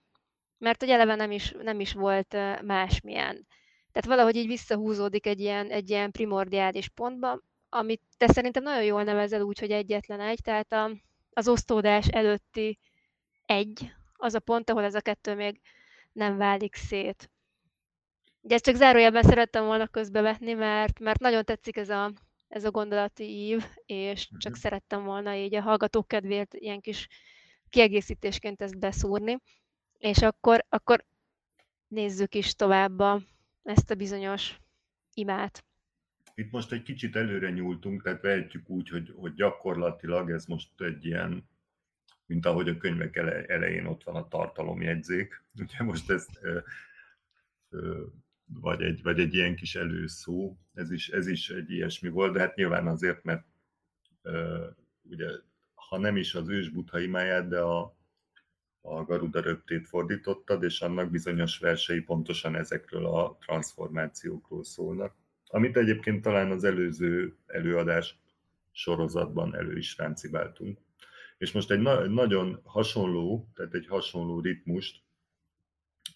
[0.58, 3.46] mert hogy eleve nem is, nem is volt másmilyen.
[3.92, 9.02] Tehát valahogy így visszahúzódik egy ilyen, egy ilyen primordiális pontba, amit te szerintem nagyon jól
[9.02, 10.90] nevezel úgy, hogy egyetlen egy, tehát a,
[11.32, 12.78] az osztódás előtti
[13.46, 15.60] egy, az a pont, ahol ez a kettő még
[16.12, 17.30] nem válik szét.
[18.40, 22.12] Ugye ezt csak zárójelben szerettem volna közbevetni, mert, mert nagyon tetszik ez a,
[22.48, 24.56] ez a gondolati ív, és csak uh-huh.
[24.56, 27.08] szerettem volna így a hallgatók kedvéért ilyen kis
[27.68, 29.38] kiegészítésként ezt beszúrni.
[29.98, 31.04] És akkor, akkor
[31.88, 33.02] nézzük is tovább
[33.62, 34.58] ezt a bizonyos
[35.14, 35.64] imát.
[36.34, 41.04] Itt most egy kicsit előre nyúltunk, tehát vehetjük úgy, hogy, hogy gyakorlatilag ez most egy
[41.04, 41.48] ilyen,
[42.26, 43.16] mint ahogy a könyvek
[43.48, 45.42] elején ott van a tartalomjegyzék.
[45.62, 46.40] Ugye most ezt
[48.54, 52.40] vagy egy, vagy egy ilyen kis előszó, ez is, ez is egy ilyesmi volt, de
[52.40, 53.44] hát nyilván azért, mert
[55.02, 55.28] ugye,
[55.74, 57.96] ha nem is az ős imáját, de a,
[58.80, 65.14] a Garuda röptét fordítottad, és annak bizonyos versei pontosan ezekről a transformációkról szólnak,
[65.46, 68.18] amit egyébként talán az előző előadás
[68.72, 70.78] sorozatban elő is ráncibáltunk.
[71.38, 75.02] És most egy na- nagyon hasonló, tehát egy hasonló ritmust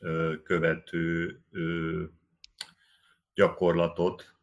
[0.00, 2.04] ö, követő ö,
[3.34, 4.34] gyakorlatot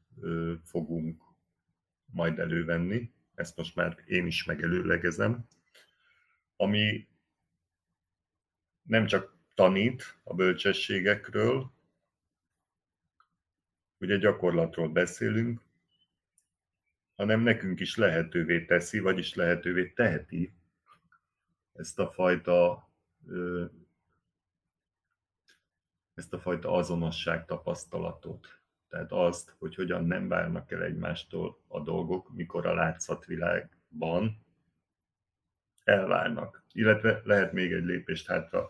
[0.64, 1.24] fogunk
[2.06, 3.12] majd elővenni.
[3.36, 5.48] Ezt most már én is megelőlegezem.
[6.56, 7.08] Ami
[8.82, 11.72] nem csak tanít a bölcsességekről,
[13.98, 15.62] ugye gyakorlatról beszélünk,
[17.16, 20.54] hanem nekünk is lehetővé teszi, vagyis lehetővé teheti
[21.74, 22.90] ezt a fajta
[26.14, 28.61] ezt a fajta azonosság tapasztalatot.
[28.92, 34.46] Tehát azt, hogy hogyan nem válnak el egymástól a dolgok, mikor a látszatvilágban
[35.84, 36.64] elválnak.
[36.72, 38.70] Illetve lehet még egy lépést hátra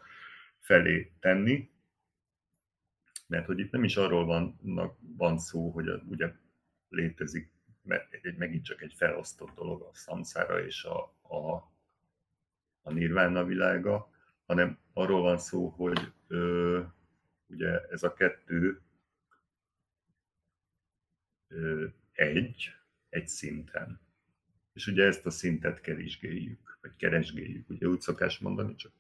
[0.60, 1.70] felé tenni,
[3.28, 4.60] mert hogy itt nem is arról van,
[5.18, 6.34] van szó, hogy a, ugye
[6.90, 7.52] létezik,
[7.84, 11.72] mert egy, megint csak egy felosztott dolog a szamszára és a, a,
[12.82, 14.12] a nirvána világa,
[14.46, 16.82] hanem arról van szó, hogy ö,
[17.48, 18.82] ugye ez a kettő
[22.12, 22.76] egy,
[23.10, 24.00] egy szinten.
[24.74, 28.92] És ugye ezt a szintet keresgéljük, vagy keresgéljük, ugye úgy szokás mondani, csak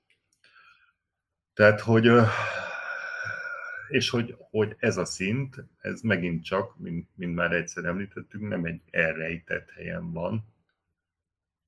[1.53, 2.11] tehát, hogy,
[3.87, 8.65] és hogy, hogy ez a szint, ez megint csak, mint, mint már egyszer említettünk, nem
[8.65, 10.53] egy elrejtett helyen van.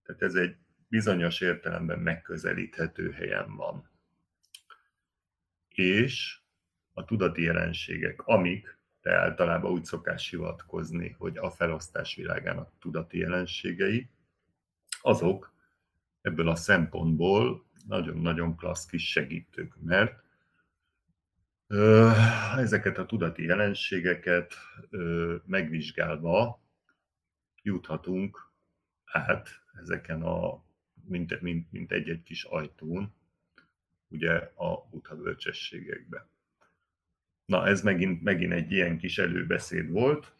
[0.04, 0.56] Tehát ez egy
[0.88, 3.89] bizonyos értelemben megközelíthető helyen van.
[5.67, 6.39] És
[6.93, 14.10] a tudati jelenségek, amik, de általában úgy szokás hivatkozni, hogy a felosztás világának tudati jelenségei,
[15.02, 15.54] azok
[16.22, 20.24] ebből a szempontból nagyon-nagyon klassz kis segítők, mert
[22.58, 24.54] ezeket a tudati jelenségeket
[25.46, 26.62] megvizsgálva
[27.62, 28.52] juthatunk
[29.06, 29.50] át
[29.82, 30.63] ezeken a,
[31.08, 33.13] mint, mint, mint egy-egy kis ajtón,
[34.08, 36.28] ugye a buddha bölcsességekbe.
[37.54, 40.36] Na, ez megint, megint egy ilyen kis előbeszéd volt,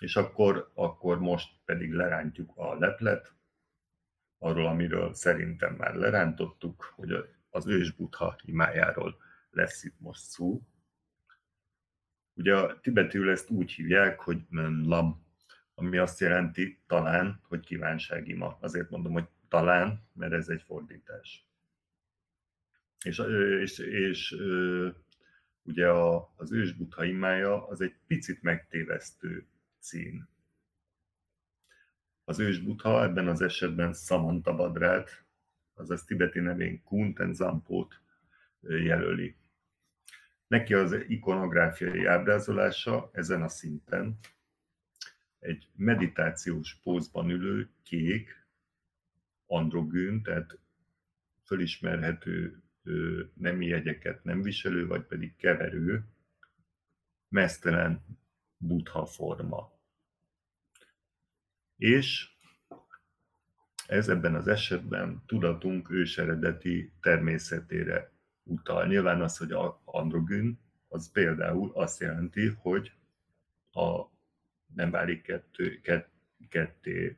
[0.00, 3.34] és akkor, akkor most pedig lerántjuk a leplet,
[4.38, 9.16] arról, amiről szerintem már lerántottuk, hogy az ős buddha imájáról
[9.50, 10.62] lesz itt most szó.
[12.34, 14.40] Ugye a tibetül ezt úgy hívják, hogy
[14.82, 15.26] Lam,
[15.74, 18.58] ami azt jelenti talán, hogy kívánságima.
[18.60, 21.46] Azért mondom, hogy talán, mert ez egy fordítás.
[23.04, 23.18] És,
[23.60, 24.36] és, és
[25.66, 29.46] ugye a, az ősbutha imája az egy picit megtévesztő
[29.80, 30.28] cím.
[32.24, 35.24] Az ősbutha ebben az esetben Samantabadrát,
[35.74, 38.00] azaz tibeti nevén Kunten Zampót
[38.60, 39.36] jelöli.
[40.46, 44.18] Neki az ikonográfiai ábrázolása ezen a szinten
[45.38, 48.46] egy meditációs pózban ülő kék,
[49.46, 50.58] androgyn, tehát
[51.44, 52.62] fölismerhető
[53.34, 56.04] nemi jegyeket nem viselő, vagy pedig keverő,
[57.28, 58.04] mesztelen
[58.56, 59.72] buddha forma.
[61.76, 62.30] És
[63.86, 68.10] ez ebben az esetben tudatunk őseredeti természetére
[68.42, 68.86] utal.
[68.86, 69.52] Nyilván az, hogy
[69.84, 72.92] androgyn, az például azt jelenti, hogy
[73.72, 74.04] a
[74.74, 76.08] nem válik kettő, kett,
[76.48, 77.16] ketté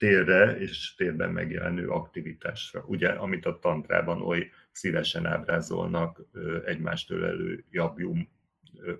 [0.00, 2.84] térre és térben megjelenő aktivitásra.
[2.86, 8.28] Ugye, amit a tantrában oly szívesen ábrázolnak ö, egymást ölelő jabjum,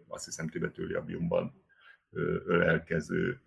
[0.06, 1.62] azt hiszem tibetül jabjumban
[2.46, 3.40] ölelkező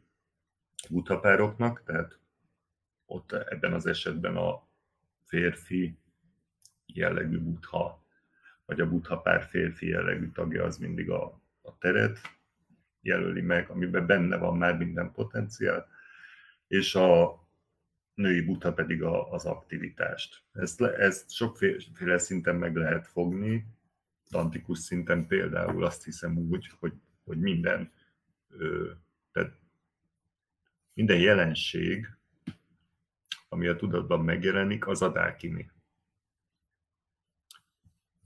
[0.89, 2.19] butapároknak, tehát
[3.05, 4.67] ott ebben az esetben a
[5.25, 5.97] férfi
[6.85, 8.05] jellegű butha,
[8.65, 12.19] vagy a butha férfi jellegű tagja az mindig a, a teret
[13.01, 15.87] jelöli meg, amiben benne van már minden potenciál,
[16.67, 17.42] és a
[18.13, 20.43] női butha pedig a, az aktivitást.
[20.51, 23.65] Ezt, ezt sokféle szinten meg lehet fogni,
[24.29, 27.91] tantikus szinten például azt hiszem úgy, hogy, hogy minden,
[28.47, 28.91] ö,
[29.31, 29.59] tehát
[30.93, 32.07] minden jelenség,
[33.49, 35.71] ami a tudatban megjelenik, az a dákini.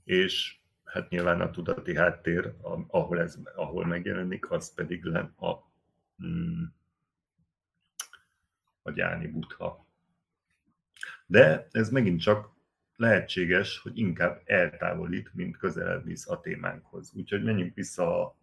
[0.04, 2.54] És hát nyilván a tudati háttér,
[2.86, 5.54] ahol, ez, ahol megjelenik, az pedig len a,
[6.26, 6.64] mm,
[8.82, 9.86] a gyáni butha.
[11.26, 12.56] De ez megint csak
[12.96, 17.12] lehetséges, hogy inkább eltávolít, mint közelebb visz a témánkhoz.
[17.14, 18.36] Úgyhogy menjünk vissza a,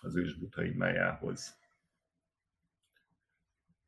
[0.00, 1.58] az ősbutha imájához.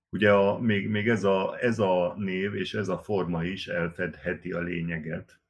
[0.09, 4.53] Ugye a, még, még ez, a, ez a név és ez a forma is elfedheti
[4.53, 5.40] a lényeget,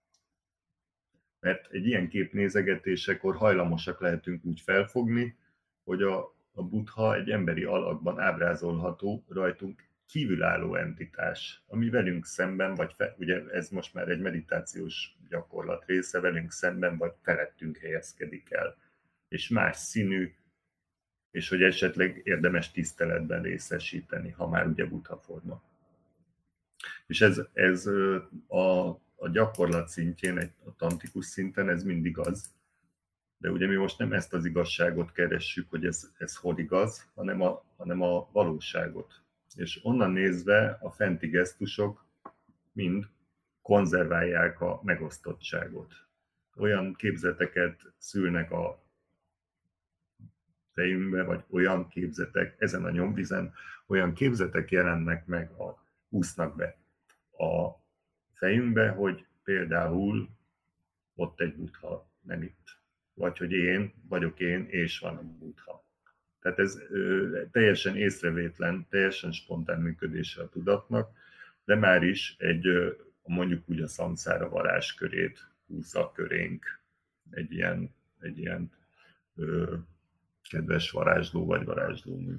[1.40, 5.37] mert egy ilyen kép nézegetésekor hajlamosak lehetünk úgy felfogni,
[5.85, 12.93] hogy a, a buddha egy emberi alakban ábrázolható, rajtunk kívülálló entitás, ami velünk szemben, vagy
[12.93, 18.77] fe, ugye ez most már egy meditációs gyakorlat része, velünk szemben, vagy felettünk helyezkedik el,
[19.29, 20.35] és más színű,
[21.31, 25.63] és hogy esetleg érdemes tiszteletben részesíteni, ha már ugye buddha forma.
[27.07, 27.87] És ez, ez
[28.47, 32.51] a, a gyakorlat szintjén, egy, a tantikus szinten ez mindig az,
[33.40, 37.40] de ugye mi most nem ezt az igazságot keressük, hogy ez, ez hol igaz, hanem
[37.40, 39.22] a, hanem a valóságot.
[39.55, 42.05] És onnan nézve a fenti gesztusok
[42.72, 43.09] mind
[43.62, 45.94] konzerválják a megosztottságot.
[46.57, 48.85] Olyan képzeteket szülnek a
[50.72, 53.53] fejünkbe, vagy olyan képzetek, ezen a nyomvizen,
[53.87, 56.76] olyan képzetek jelennek meg, a, úsznak be
[57.31, 57.83] a
[58.33, 60.29] fejünkbe, hogy például
[61.14, 62.80] ott egy butha, nem itt.
[63.20, 65.85] Vagy hogy én vagyok én, és van a butha.
[66.40, 71.11] Tehát ez ö, teljesen észrevétlen, teljesen spontán működése a tudatnak,
[71.64, 72.90] de már is egy, ö,
[73.22, 76.80] mondjuk úgy a szamszára varázskörét húzza körénk
[77.30, 78.72] egy ilyen, egy ilyen
[79.37, 79.74] ö,
[80.50, 82.37] kedves varázsló vagy varázslómű.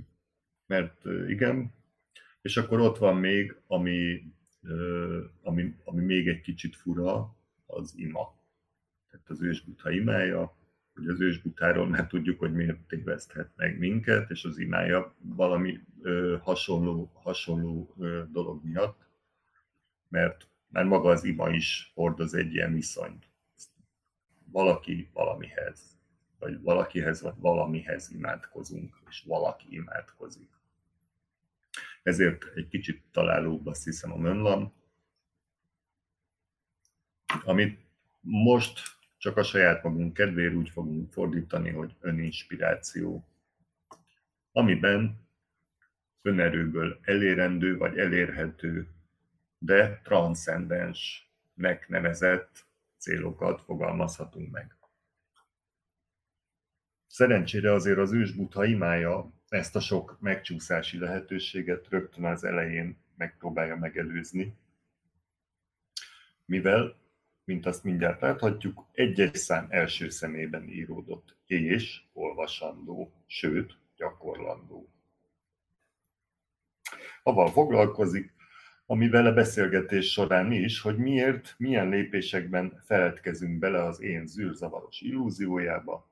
[0.65, 1.73] Mert ö, igen,
[2.41, 4.23] és akkor ott van még, ami
[5.41, 8.39] ami, ami még egy kicsit fura, az ima.
[9.09, 10.59] Tehát az ősbutha imája,
[11.01, 16.37] hogy az ősbutáról már tudjuk, hogy miért téveszthet meg minket, és az imája valami ö,
[16.41, 19.07] hasonló, hasonló ö, dolog miatt,
[20.07, 23.29] mert már maga az ima is hordoz egy ilyen viszonyt.
[24.51, 25.99] Valaki valamihez,
[26.39, 30.49] vagy valakihez, vagy valamihez imádkozunk, és valaki imádkozik
[32.03, 34.73] ezért egy kicsit találóbb azt hiszem a Mönlam,
[37.43, 37.79] amit
[38.19, 38.79] most
[39.21, 43.27] csak a saját magunk kedvéért úgy fogunk fordítani, hogy öninspiráció,
[44.51, 45.27] amiben
[46.21, 48.87] önerőből elérendő vagy elérhető,
[49.57, 52.65] de transzcendensnek nevezett
[52.97, 54.75] célokat fogalmazhatunk meg.
[57.07, 64.55] Szerencsére azért az ősbutha imája ezt a sok megcsúszási lehetőséget rögtön az elején megpróbálja megelőzni,
[66.45, 67.00] mivel,
[67.43, 74.89] mint azt mindjárt láthatjuk, egy-egy szám első szemében íródott és olvasandó, sőt, gyakorlandó.
[77.23, 78.33] Aval foglalkozik,
[78.85, 86.09] ami vele beszélgetés során is, hogy miért, milyen lépésekben feledkezünk bele az én zűrzavaros illúziójába,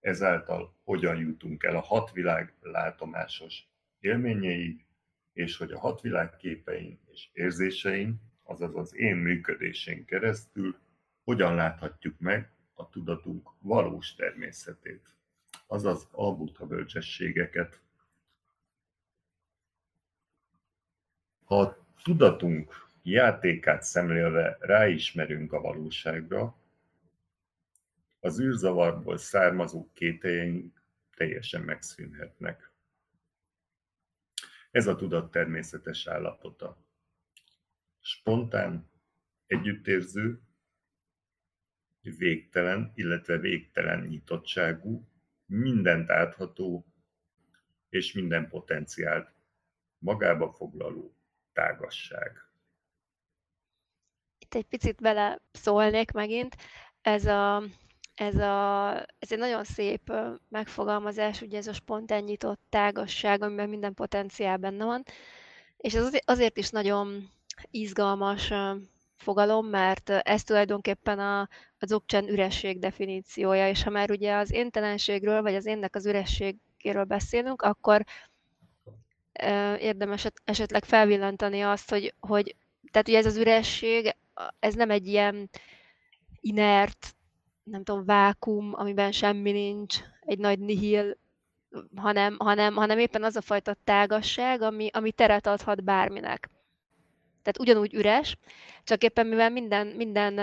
[0.00, 3.68] ezáltal hogyan jutunk el a hatvilág látomásos
[4.00, 4.86] élményeig,
[5.32, 10.78] és hogy a hatvilág képein és érzésein, azaz az én működésén keresztül
[11.24, 15.14] hogyan láthatjuk meg a tudatunk valós természetét,
[15.66, 17.80] azaz a buddha bölcsességeket.
[21.44, 26.56] Ha a tudatunk játékát szemlélve ráismerünk a valóságra,
[28.20, 30.82] az űrzavarból származó kételjeink
[31.16, 32.72] teljesen megszűnhetnek.
[34.70, 36.89] Ez a tudat természetes állapota.
[38.00, 38.90] Spontán,
[39.46, 40.40] együttérző,
[42.00, 45.08] végtelen, illetve végtelen nyitottságú,
[45.46, 46.86] mindent átható
[47.88, 49.34] és minden potenciált
[49.98, 51.14] magába foglaló
[51.52, 52.44] tágasság.
[54.38, 56.56] Itt egy picit bele szólnék megint.
[57.00, 57.62] Ez, a,
[58.14, 60.12] ez, a, ez egy nagyon szép
[60.48, 65.02] megfogalmazás, ugye ez a spontán nyitott tágasság, amiben minden potenciál benne van.
[65.76, 67.30] És ez azért is nagyon
[67.70, 68.52] izgalmas
[69.16, 71.40] fogalom, mert ez tulajdonképpen a,
[71.78, 77.04] a Dzogchen üresség definíciója, és ha már ugye az éntelenségről, vagy az énnek az ürességéről
[77.04, 78.04] beszélünk, akkor
[79.78, 82.56] érdemes esetleg felvillantani azt, hogy, hogy
[82.90, 84.16] tehát ugye ez az üresség,
[84.58, 85.50] ez nem egy ilyen
[86.40, 87.14] inert,
[87.62, 91.16] nem tudom, vákum, amiben semmi nincs, egy nagy nihil,
[91.96, 96.50] hanem, hanem, hanem éppen az a fajta tágasság, ami, ami teret adhat bárminek.
[97.42, 98.36] Tehát ugyanúgy üres,
[98.84, 100.34] csak éppen mivel minden, minden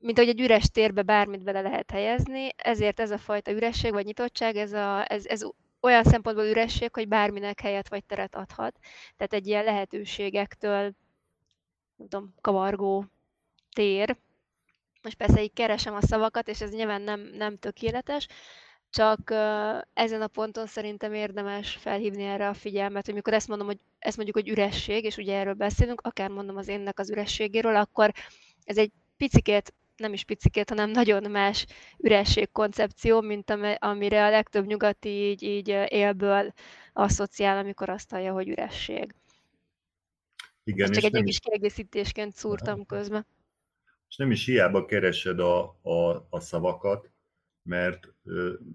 [0.00, 4.04] mint ahogy egy üres térbe bármit bele lehet helyezni, ezért ez a fajta üresség vagy
[4.04, 5.42] nyitottság, ez, a, ez, ez
[5.80, 8.78] olyan szempontból üresség, hogy bárminek helyet vagy teret adhat.
[9.16, 10.80] Tehát egy ilyen lehetőségektől,
[11.96, 13.04] nem tudom, kavargó
[13.74, 14.16] tér.
[15.02, 18.28] Most persze így keresem a szavakat, és ez nyilván nem, nem tökéletes,
[18.90, 19.30] csak
[19.92, 24.16] ezen a ponton szerintem érdemes felhívni erre a figyelmet, hogy mikor ezt mondom, hogy ezt
[24.16, 28.12] mondjuk, hogy üresség, és ugye erről beszélünk, akár mondom az énnek az ürességéről, akkor
[28.64, 31.66] ez egy picikét, nem is picikét, hanem nagyon más
[31.98, 36.52] üresség koncepció, mint amire a legtöbb nyugati így, így élből
[36.92, 39.14] asszociál, amikor azt hallja, hogy üresség.
[40.64, 43.26] Igen, Ezt csak egy kis kiegészítésként szúrtam közben.
[44.08, 47.10] És nem is hiába keresed a, a, a szavakat,
[47.68, 48.12] mert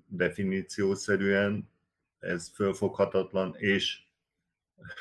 [0.07, 1.69] definíciószerűen
[2.19, 4.01] ez fölfoghatatlan és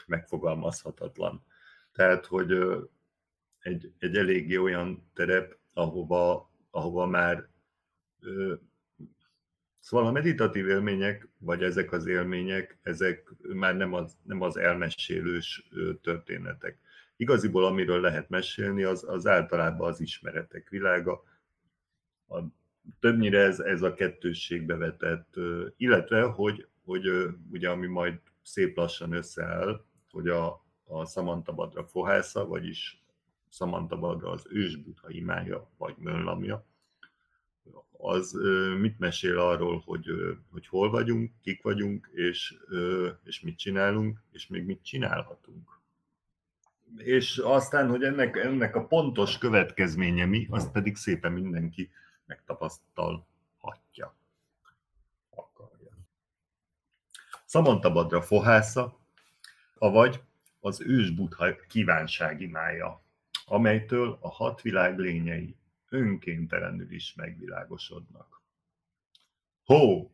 [0.07, 1.45] megfogalmazhatatlan.
[1.93, 2.53] Tehát, hogy
[3.59, 7.51] egy, egy eléggé olyan terep, ahova, ahova már
[9.78, 15.68] Szóval a meditatív élmények, vagy ezek az élmények, ezek már nem az, nem az elmesélős
[16.03, 16.78] történetek.
[17.16, 21.24] Igaziból amiről lehet mesélni, az, az általában az ismeretek világa,
[22.28, 22.38] a
[23.01, 25.35] többnyire ez, ez a kettősségbe vetett,
[25.76, 27.09] illetve, hogy, hogy
[27.51, 33.03] ugye ami majd szép lassan összeáll, hogy a, a Samantabadra fohásza, vagyis
[33.49, 36.64] Samantabadra az ősbutha imája, vagy mönlamja,
[38.03, 38.39] az
[38.80, 40.07] mit mesél arról, hogy,
[40.51, 42.55] hogy hol vagyunk, kik vagyunk, és,
[43.24, 45.80] és mit csinálunk, és még mit csinálhatunk.
[46.97, 51.91] És aztán, hogy ennek, ennek a pontos következménye mi, azt pedig szépen mindenki
[52.33, 54.16] megtapasztalhatja.
[55.30, 55.91] Akarja.
[57.45, 58.99] Szamantabadra fohásza,
[59.78, 60.22] avagy
[60.61, 63.03] az ős buddha kívánságimája,
[63.45, 65.57] amelytől a hat világ lényei
[65.89, 68.41] önkéntelenül is megvilágosodnak.
[69.64, 70.11] Hó!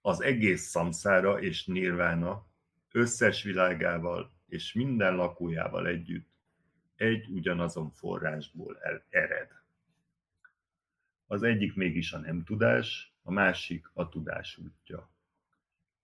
[0.00, 2.46] Az egész szamszára és nirvána
[2.92, 6.28] összes világával és minden lakójával együtt
[6.96, 9.57] egy ugyanazon forrásból ered.
[11.30, 15.10] Az egyik mégis a nem tudás, a másik a tudás útja.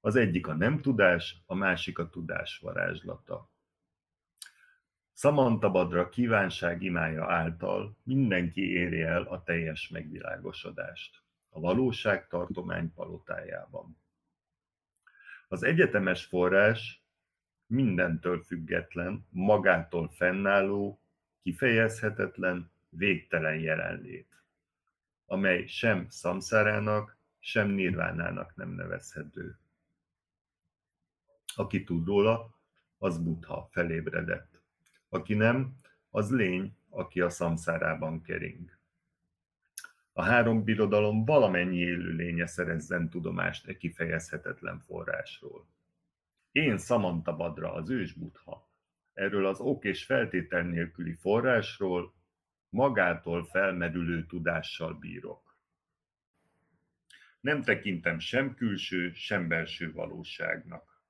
[0.00, 3.50] Az egyik a nem tudás, a másik a tudás varázslata.
[5.12, 13.96] Szamantabadra kívánság imája által mindenki éri el a teljes megvilágosodást a valóság tartomány palotájában.
[15.48, 17.04] Az egyetemes forrás
[17.66, 21.00] mindentől független, magától fennálló,
[21.42, 24.33] kifejezhetetlen, végtelen jelenlét
[25.26, 29.58] amely sem szamszárának, sem nirvánának nem nevezhető.
[31.54, 32.54] Aki tud róla,
[32.98, 34.62] az buddha felébredett.
[35.08, 35.76] Aki nem,
[36.10, 38.78] az lény, aki a szamszárában kering.
[40.12, 45.66] a három birodalom valamennyi élőlénye szerezzen tudomást e kifejezhetetlen forrásról.
[46.52, 48.68] Én Samantha Badra, az ős butha,
[49.12, 52.14] erről az ok és feltétel nélküli forrásról
[52.74, 55.58] magától felmerülő tudással bírok.
[57.40, 61.02] Nem tekintem sem külső, sem belső valóságnak,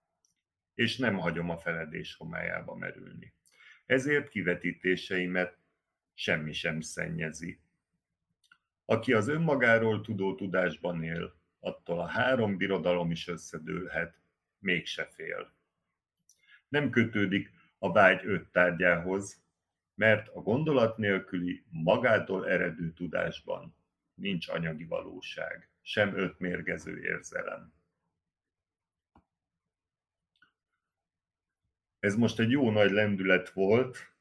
[0.74, 3.34] és nem hagyom a feledés homályába merülni.
[3.86, 5.58] Ezért kivetítéseimet
[6.14, 7.60] semmi sem szennyezi.
[8.84, 14.20] Aki az önmagáról tudó tudásban él, attól a három birodalom is összedőlhet,
[14.58, 15.52] mégse fél.
[16.68, 19.43] Nem kötődik a vágy öt tárgyához,
[19.95, 23.76] mert a gondolat nélküli, magától eredő tudásban
[24.14, 27.72] nincs anyagi valóság, sem öt mérgező érzelem.
[31.99, 34.12] Ez most egy jó nagy lendület volt,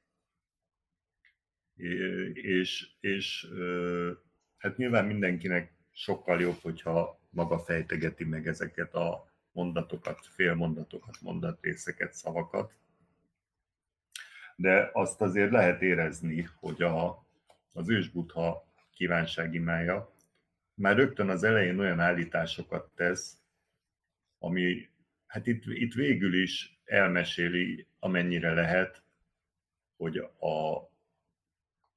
[2.33, 3.47] és, és
[4.57, 12.73] hát nyilván mindenkinek sokkal jobb, hogyha maga fejtegeti meg ezeket a mondatokat, félmondatokat, mondatrészeket, szavakat.
[14.63, 17.25] De azt azért lehet érezni, hogy a,
[17.73, 20.13] az ősbutha kívánságimája
[20.73, 23.37] már rögtön az elején olyan állításokat tesz,
[24.39, 24.89] ami
[25.25, 29.03] hát itt, itt végül is elmeséli, amennyire lehet,
[29.95, 30.89] hogy a,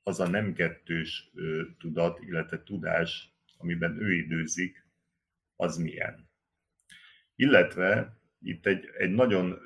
[0.02, 1.30] az a nem kettős
[1.78, 4.86] tudat, illetve tudás, amiben ő időzik,
[5.56, 6.28] az milyen.
[7.34, 9.60] Illetve itt egy, egy nagyon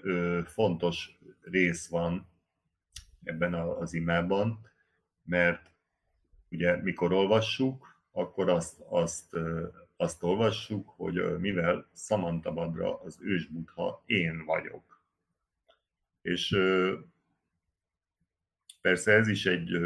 [0.45, 2.30] fontos rész van
[3.25, 4.61] ebben az imában,
[5.23, 5.71] mert
[6.51, 9.37] ugye mikor olvassuk, akkor azt, azt,
[9.97, 15.01] azt olvassuk, hogy mivel Samantha Badra az ősbutha, én vagyok.
[16.23, 16.57] És
[18.81, 19.79] persze ez is egy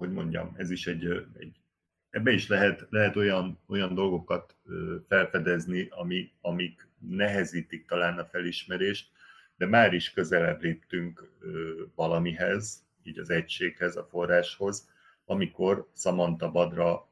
[0.00, 1.04] hogy mondjam, ez is egy,
[1.38, 1.56] egy
[2.10, 4.56] ebbe is lehet, lehet olyan, olyan dolgokat
[5.08, 9.10] felfedezni, ami, amik nehezítik talán a felismerést,
[9.60, 11.32] de már is közelebb léptünk
[11.94, 14.88] valamihez, így az egységhez, a forráshoz,
[15.24, 17.08] amikor Samantha Badra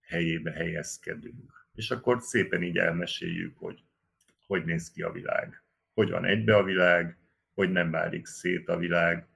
[0.00, 1.66] helyébe helyezkedünk.
[1.74, 3.84] És akkor szépen így elmeséljük, hogy
[4.46, 5.62] hogy néz ki a világ,
[5.94, 7.18] hogy van egybe a világ,
[7.54, 9.26] hogy nem válik szét a világ,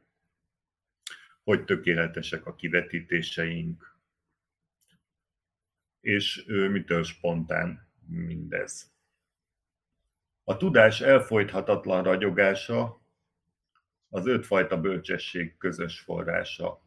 [1.43, 3.99] hogy tökéletesek a kivetítéseink,
[6.01, 8.95] és mitől spontán mindez.
[10.49, 13.01] A tudás elfolythatatlan ragyogása
[14.09, 16.83] az ötfajta bölcsesség közös forrása.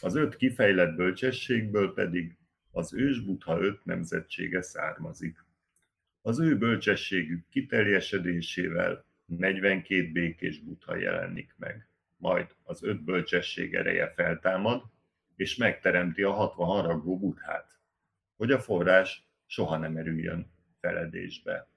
[0.00, 2.36] Az öt kifejlett bölcsességből pedig
[2.70, 5.44] az ősbutha öt nemzetsége származik.
[6.22, 14.82] Az ő bölcsességük kiteljesedésével 42 békés butha jelenik meg majd az öt bölcsesség ereje feltámad,
[15.36, 17.78] és megteremti a hatvan haragú buthát,
[18.36, 20.50] hogy a forrás soha nem erüljön
[20.80, 21.68] feledésbe.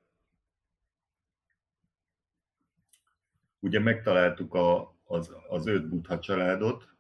[3.60, 6.96] Ugye megtaláltuk a, az, az öt butha családot,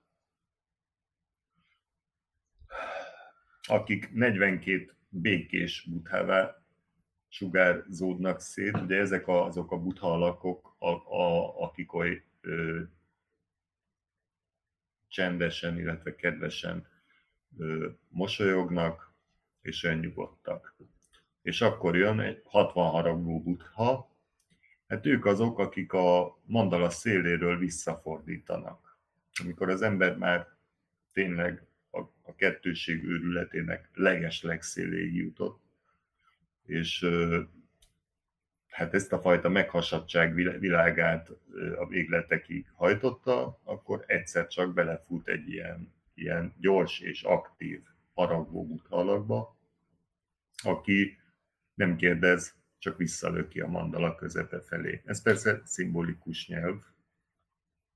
[3.68, 6.64] akik 42 békés buthává
[7.28, 8.78] sugárzódnak szét.
[8.78, 10.89] Ugye ezek azok a butha alakok, a,
[11.22, 12.82] a, akik oly ö,
[15.07, 16.88] csendesen, illetve kedvesen
[18.10, 19.14] mosolyognak,
[19.62, 20.76] és önnyugodtak.
[21.41, 24.10] És akkor jön egy 60 haragú butha,
[24.90, 28.98] hát ők azok, akik a mandala széléről visszafordítanak.
[29.44, 30.48] Amikor az ember már
[31.14, 35.62] tényleg a, a kettőség őrületének leges legszéléig jutott,
[36.66, 37.06] és
[38.68, 41.30] hát ezt a fajta meghasadtság világát
[41.78, 47.82] a végletekig hajtotta, akkor egyszer csak belefut egy ilyen, ilyen gyors és aktív
[48.14, 49.58] haragvó alakba,
[50.64, 51.18] aki
[51.74, 55.01] nem kérdez, csak visszalöki a mandala közepe felé.
[55.05, 56.84] Ez persze szimbolikus nyelv,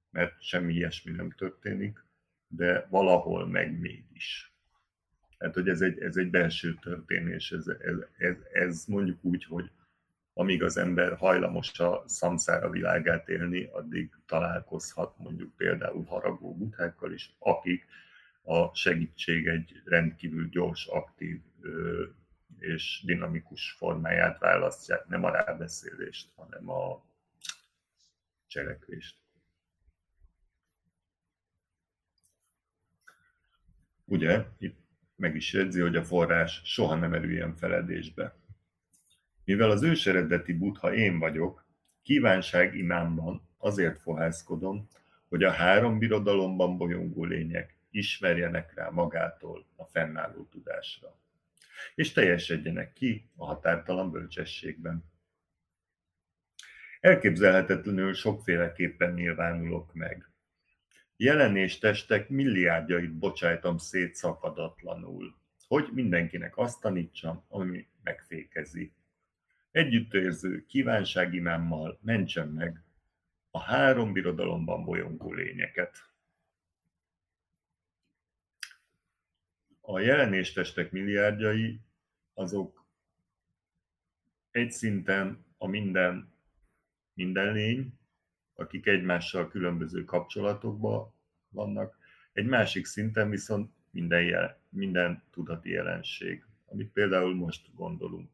[0.10, 2.06] mert semmi ilyesmi nem történik,
[2.48, 4.54] de valahol meg mégis.
[5.38, 9.72] Tehát, hogy ez egy, ez egy belső történés, ez, ez, ez, ez mondjuk úgy, hogy
[10.34, 17.36] amíg az ember hajlamos a szamszára világát élni, addig találkozhat mondjuk például haragó butákkal is,
[17.40, 17.86] akik
[18.42, 21.42] a segítség egy rendkívül gyors, aktív
[22.64, 27.06] és dinamikus formáját választják, nem a rábeszélést, hanem a
[28.48, 29.18] cselekvést.
[34.06, 34.78] Ugye, itt
[35.16, 38.36] meg is jegyzi, hogy a forrás soha nem erüljen feledésbe.
[39.44, 41.66] Mivel az őseredeti buddha én vagyok,
[42.02, 44.88] kívánság imámban azért fohászkodom,
[45.30, 51.23] hogy a három birodalomban bolyongó lények ismerjenek rá magától a fennálló tudásra,
[51.96, 55.12] és teljesedjenek ki a határtalan bölcsességben.
[57.00, 60.30] Elképzelhetetlenül sokféleképpen nyilvánulok meg.
[61.16, 65.36] Jelenés testek milliárdjait bocsájtam szét szakadatlanul,
[65.68, 68.94] hogy mindenkinek azt tanítsam, ami megfékezi.
[69.72, 72.84] Együttérző kívánságimámmal mentsem meg
[73.52, 76.13] a három birodalomban bolyongó lényeket.
[79.94, 81.80] A jelenéstestek milliárdjai
[82.34, 82.86] azok
[84.52, 86.34] egy szinten a minden,
[87.14, 87.94] minden lény,
[88.54, 91.14] akik egymással különböző kapcsolatokban
[91.50, 91.98] vannak,
[92.32, 98.32] egy másik szinten viszont minden, jel, minden tudati jelenség, amit például most gondolunk.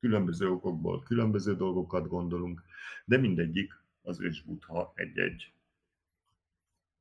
[0.00, 2.62] Különböző okokból különböző dolgokat gondolunk,
[3.04, 5.52] de mindegyik az ősbutha egy-egy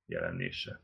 [0.06, 0.80] jelenése.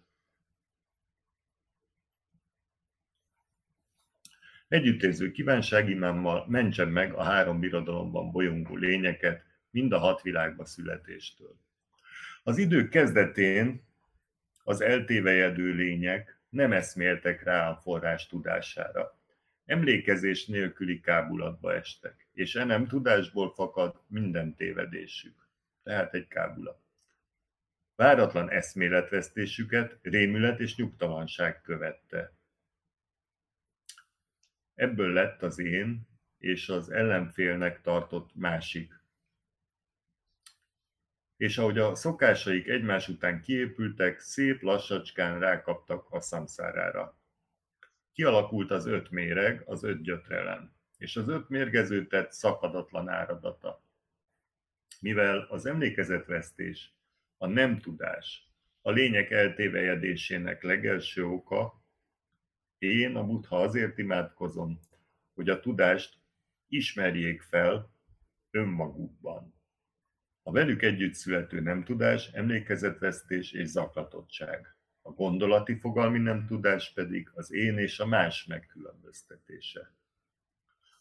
[4.72, 11.56] Együttérző kívánságimámmal mentsen meg a három birodalomban bolyongó lényeket, mind a hat világba születéstől.
[12.44, 13.84] Az idők kezdetén
[14.64, 19.20] az eltévejedő lények nem eszméltek rá a forrás tudására.
[19.66, 25.48] Emlékezés nélküli kábulatba estek, és e nem tudásból fakad minden tévedésük.
[25.84, 26.80] Tehát egy kábulat.
[27.96, 32.40] Váratlan eszméletvesztésüket rémület és nyugtalanság követte.
[34.76, 38.94] Ebből lett az én és az ellenfélnek tartott másik.
[41.36, 47.20] És ahogy a szokásaik egymás után kiépültek, szép lassacskán rákaptak a szamszárára.
[48.14, 53.84] Kialakult az öt méreg, az öt gyötrelem, és az öt mérgező szakadatlan áradata.
[55.00, 56.94] Mivel az emlékezetvesztés,
[57.38, 58.50] a nem tudás,
[58.82, 61.81] a lények eltévejedésének legelső oka,
[62.82, 64.80] én, a Buddha azért imádkozom,
[65.34, 66.18] hogy a tudást
[66.68, 67.92] ismerjék fel
[68.52, 69.54] önmagukban.
[70.44, 74.76] A velük együtt születő nem tudás, emlékezetvesztés és zaklatottság.
[75.02, 79.94] A gondolati fogalmi nem tudás pedig az én és a más megkülönböztetése.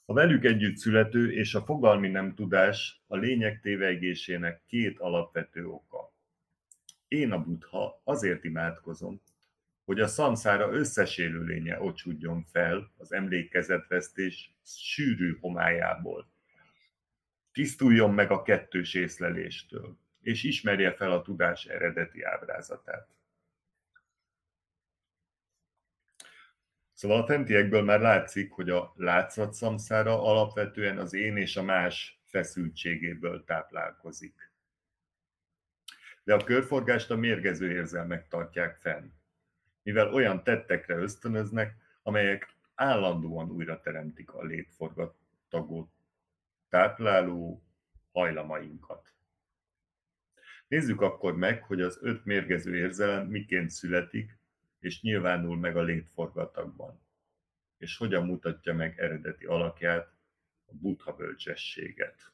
[0.04, 6.14] A velük együtt születő és a fogalmi nem tudás a lényeg tévegésének két alapvető oka.
[7.08, 9.20] Én a Buddha azért imádkozom,
[9.90, 16.30] hogy a szanszára összes élőlénye ocsudjon fel az emlékezetvesztés sűrű homályából.
[17.52, 23.08] Tisztuljon meg a kettős észleléstől, és ismerje fel a tudás eredeti ábrázatát.
[26.92, 32.20] Szóval a fentiekből már látszik, hogy a látszat szamszára alapvetően az én és a más
[32.24, 34.52] feszültségéből táplálkozik.
[36.24, 39.18] De a körforgást a mérgező érzelmek tartják fenn
[39.82, 45.90] mivel olyan tettekre ösztönöznek, amelyek állandóan újra teremtik a létforgatagot
[46.68, 47.62] tápláló
[48.12, 49.14] hajlamainkat.
[50.68, 54.38] Nézzük akkor meg, hogy az öt mérgező érzelem miként születik,
[54.78, 57.00] és nyilvánul meg a létforgatagban,
[57.78, 60.12] és hogyan mutatja meg eredeti alakját,
[60.66, 62.32] a buddha bölcsességet.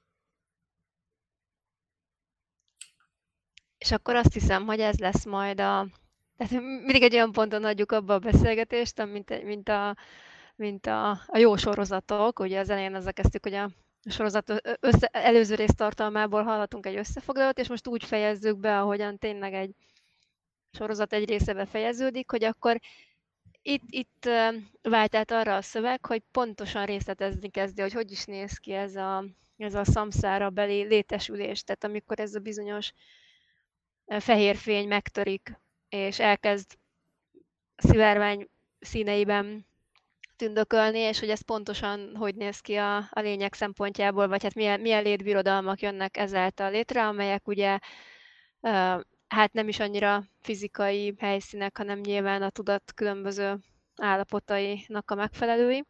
[3.78, 5.88] És akkor azt hiszem, hogy ez lesz majd a
[6.36, 9.96] tehát mindig egy olyan ponton adjuk abba a beszélgetést, mint, mint, a,
[10.56, 12.38] mint a, a jó sorozatok.
[12.38, 13.70] Ugye az elején azzal kezdtük, hogy a
[14.04, 19.54] sorozat össze, előző rész tartalmából hallhatunk egy összefoglalót, és most úgy fejezzük be, ahogyan tényleg
[19.54, 19.70] egy
[20.72, 22.80] sorozat egy része befejeződik, hogy akkor
[23.62, 24.28] itt, itt
[24.82, 28.96] vált át arra a szöveg, hogy pontosan részletezni kezdi, hogy hogy is néz ki ez
[28.96, 29.24] a,
[29.56, 32.92] ez a szamszára beli létesülés, tehát amikor ez a bizonyos
[34.06, 35.58] fehér fény megtörik
[35.96, 36.70] és elkezd
[37.76, 38.48] szivárvány
[38.80, 39.66] színeiben
[40.36, 44.80] tündökölni, és hogy ez pontosan hogy néz ki a, a lények szempontjából, vagy hát milyen,
[44.80, 47.78] milyen létbirodalmak jönnek ezáltal létre, amelyek ugye
[49.28, 53.58] hát nem is annyira fizikai helyszínek, hanem nyilván a tudat különböző
[53.96, 55.84] állapotainak a megfelelői.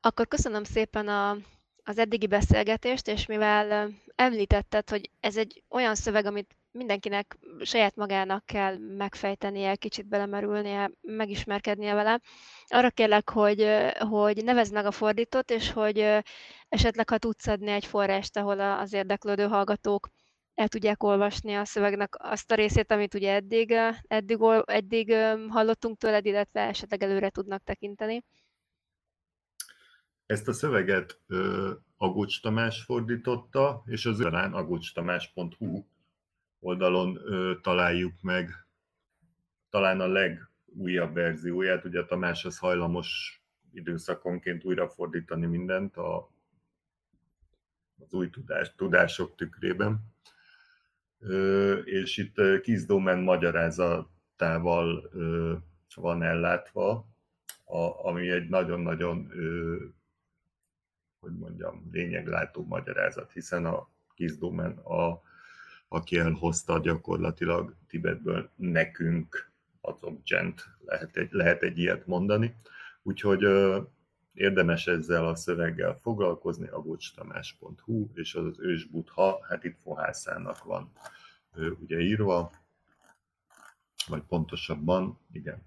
[0.00, 1.36] Akkor köszönöm szépen a,
[1.84, 8.46] az eddigi beszélgetést, és mivel említetted, hogy ez egy olyan szöveg, amit mindenkinek saját magának
[8.46, 12.20] kell megfejtenie, kicsit belemerülnie, megismerkednie vele.
[12.66, 13.66] Arra kérlek, hogy,
[13.98, 15.98] hogy nevezd meg a fordítót, és hogy
[16.68, 20.08] esetleg, ha tudsz adni egy forrást, ahol az érdeklődő hallgatók
[20.54, 23.74] el tudják olvasni a szövegnek azt a részét, amit ugye eddig,
[24.06, 25.14] eddig, eddig
[25.48, 28.24] hallottunk tőled, illetve esetleg előre tudnak tekinteni.
[30.26, 31.20] Ezt a szöveget
[31.96, 35.84] Agocs Tamás fordította, és az agoctamás.hu
[36.64, 37.18] oldalon
[37.62, 38.66] találjuk meg
[39.70, 43.40] talán a legújabb verzióját, ugye a Tamás az hajlamos
[43.72, 46.30] időszakonként újrafordítani mindent a,
[48.00, 50.00] az új tudás, tudások tükrében.
[51.84, 55.10] És itt Keith Domen magyarázatával
[55.94, 57.06] van ellátva,
[57.64, 59.32] a, ami egy nagyon-nagyon,
[61.20, 65.22] hogy mondjam, lényeglátó magyarázat, hiszen a Kizdómen, a,
[65.88, 72.56] aki elhozta gyakorlatilag Tibetből nekünk az Objent, lehet egy, lehet egy ilyet mondani.
[73.02, 73.80] Úgyhogy ö,
[74.32, 80.92] érdemes ezzel a szöveggel foglalkozni, agocstamás.hu, és az az ős butha, hát itt fohászának van
[81.54, 82.50] ö, ugye írva,
[84.06, 85.62] vagy pontosabban, igen,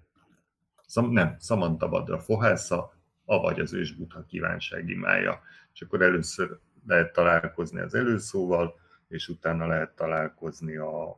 [0.88, 2.92] Szam, nem, Samantha Badra fohásza,
[3.24, 5.42] avagy az ősbutha kívánsági mája.
[5.72, 8.74] És akkor először lehet találkozni az előszóval,
[9.08, 11.08] és utána lehet találkozni a,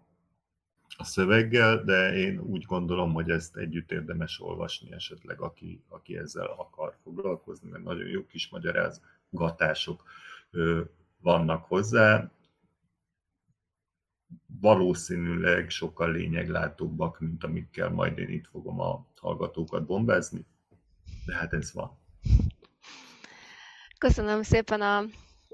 [0.97, 6.47] a szöveggel, de én úgy gondolom, hogy ezt együtt érdemes olvasni esetleg, aki, aki ezzel
[6.47, 10.03] akar foglalkozni, mert nagyon jó kis magyarázgatások
[11.21, 12.31] vannak hozzá
[14.61, 20.47] valószínűleg sokkal lényeglátóbbak, mint amikkel majd én itt fogom a hallgatókat bombázni,
[21.27, 21.99] de hát ez van.
[23.99, 24.99] Köszönöm szépen a,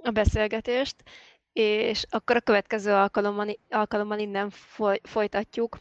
[0.03, 1.05] a beszélgetést,
[1.59, 5.79] és akkor a következő alkalommal, alkalommal innen foly, folytatjuk.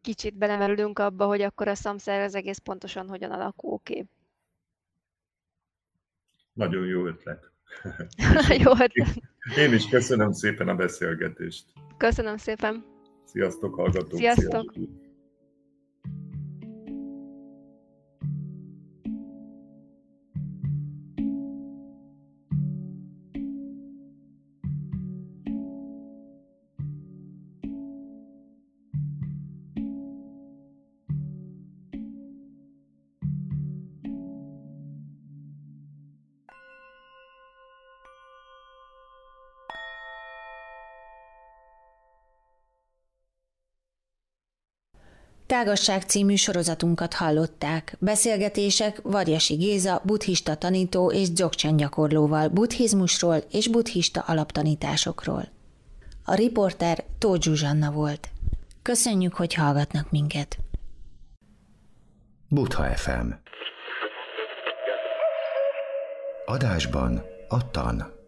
[0.00, 4.06] Kicsit belemerülünk abba, hogy akkor a szamszer az egész pontosan hogyan alakul ki.
[6.52, 7.50] Nagyon jó ötlet.
[8.64, 9.08] jó ötlet.
[9.56, 11.64] Én is köszönöm szépen a beszélgetést.
[11.96, 12.84] Köszönöm szépen.
[13.24, 14.18] Sziasztok, hallgatók!
[14.18, 14.72] Sziasztok!
[14.72, 15.01] Sziasztok.
[45.52, 47.96] Tágasság című sorozatunkat hallották.
[47.98, 55.48] Beszélgetések Varjasi Géza, buddhista tanító és dzogchen gyakorlóval buddhizmusról és buddhista alaptanításokról.
[56.24, 58.28] A riporter Tóth Zsuzsanna volt.
[58.82, 60.58] Köszönjük, hogy hallgatnak minket.
[62.48, 63.30] Butha FM
[66.46, 68.21] Adásban a tan.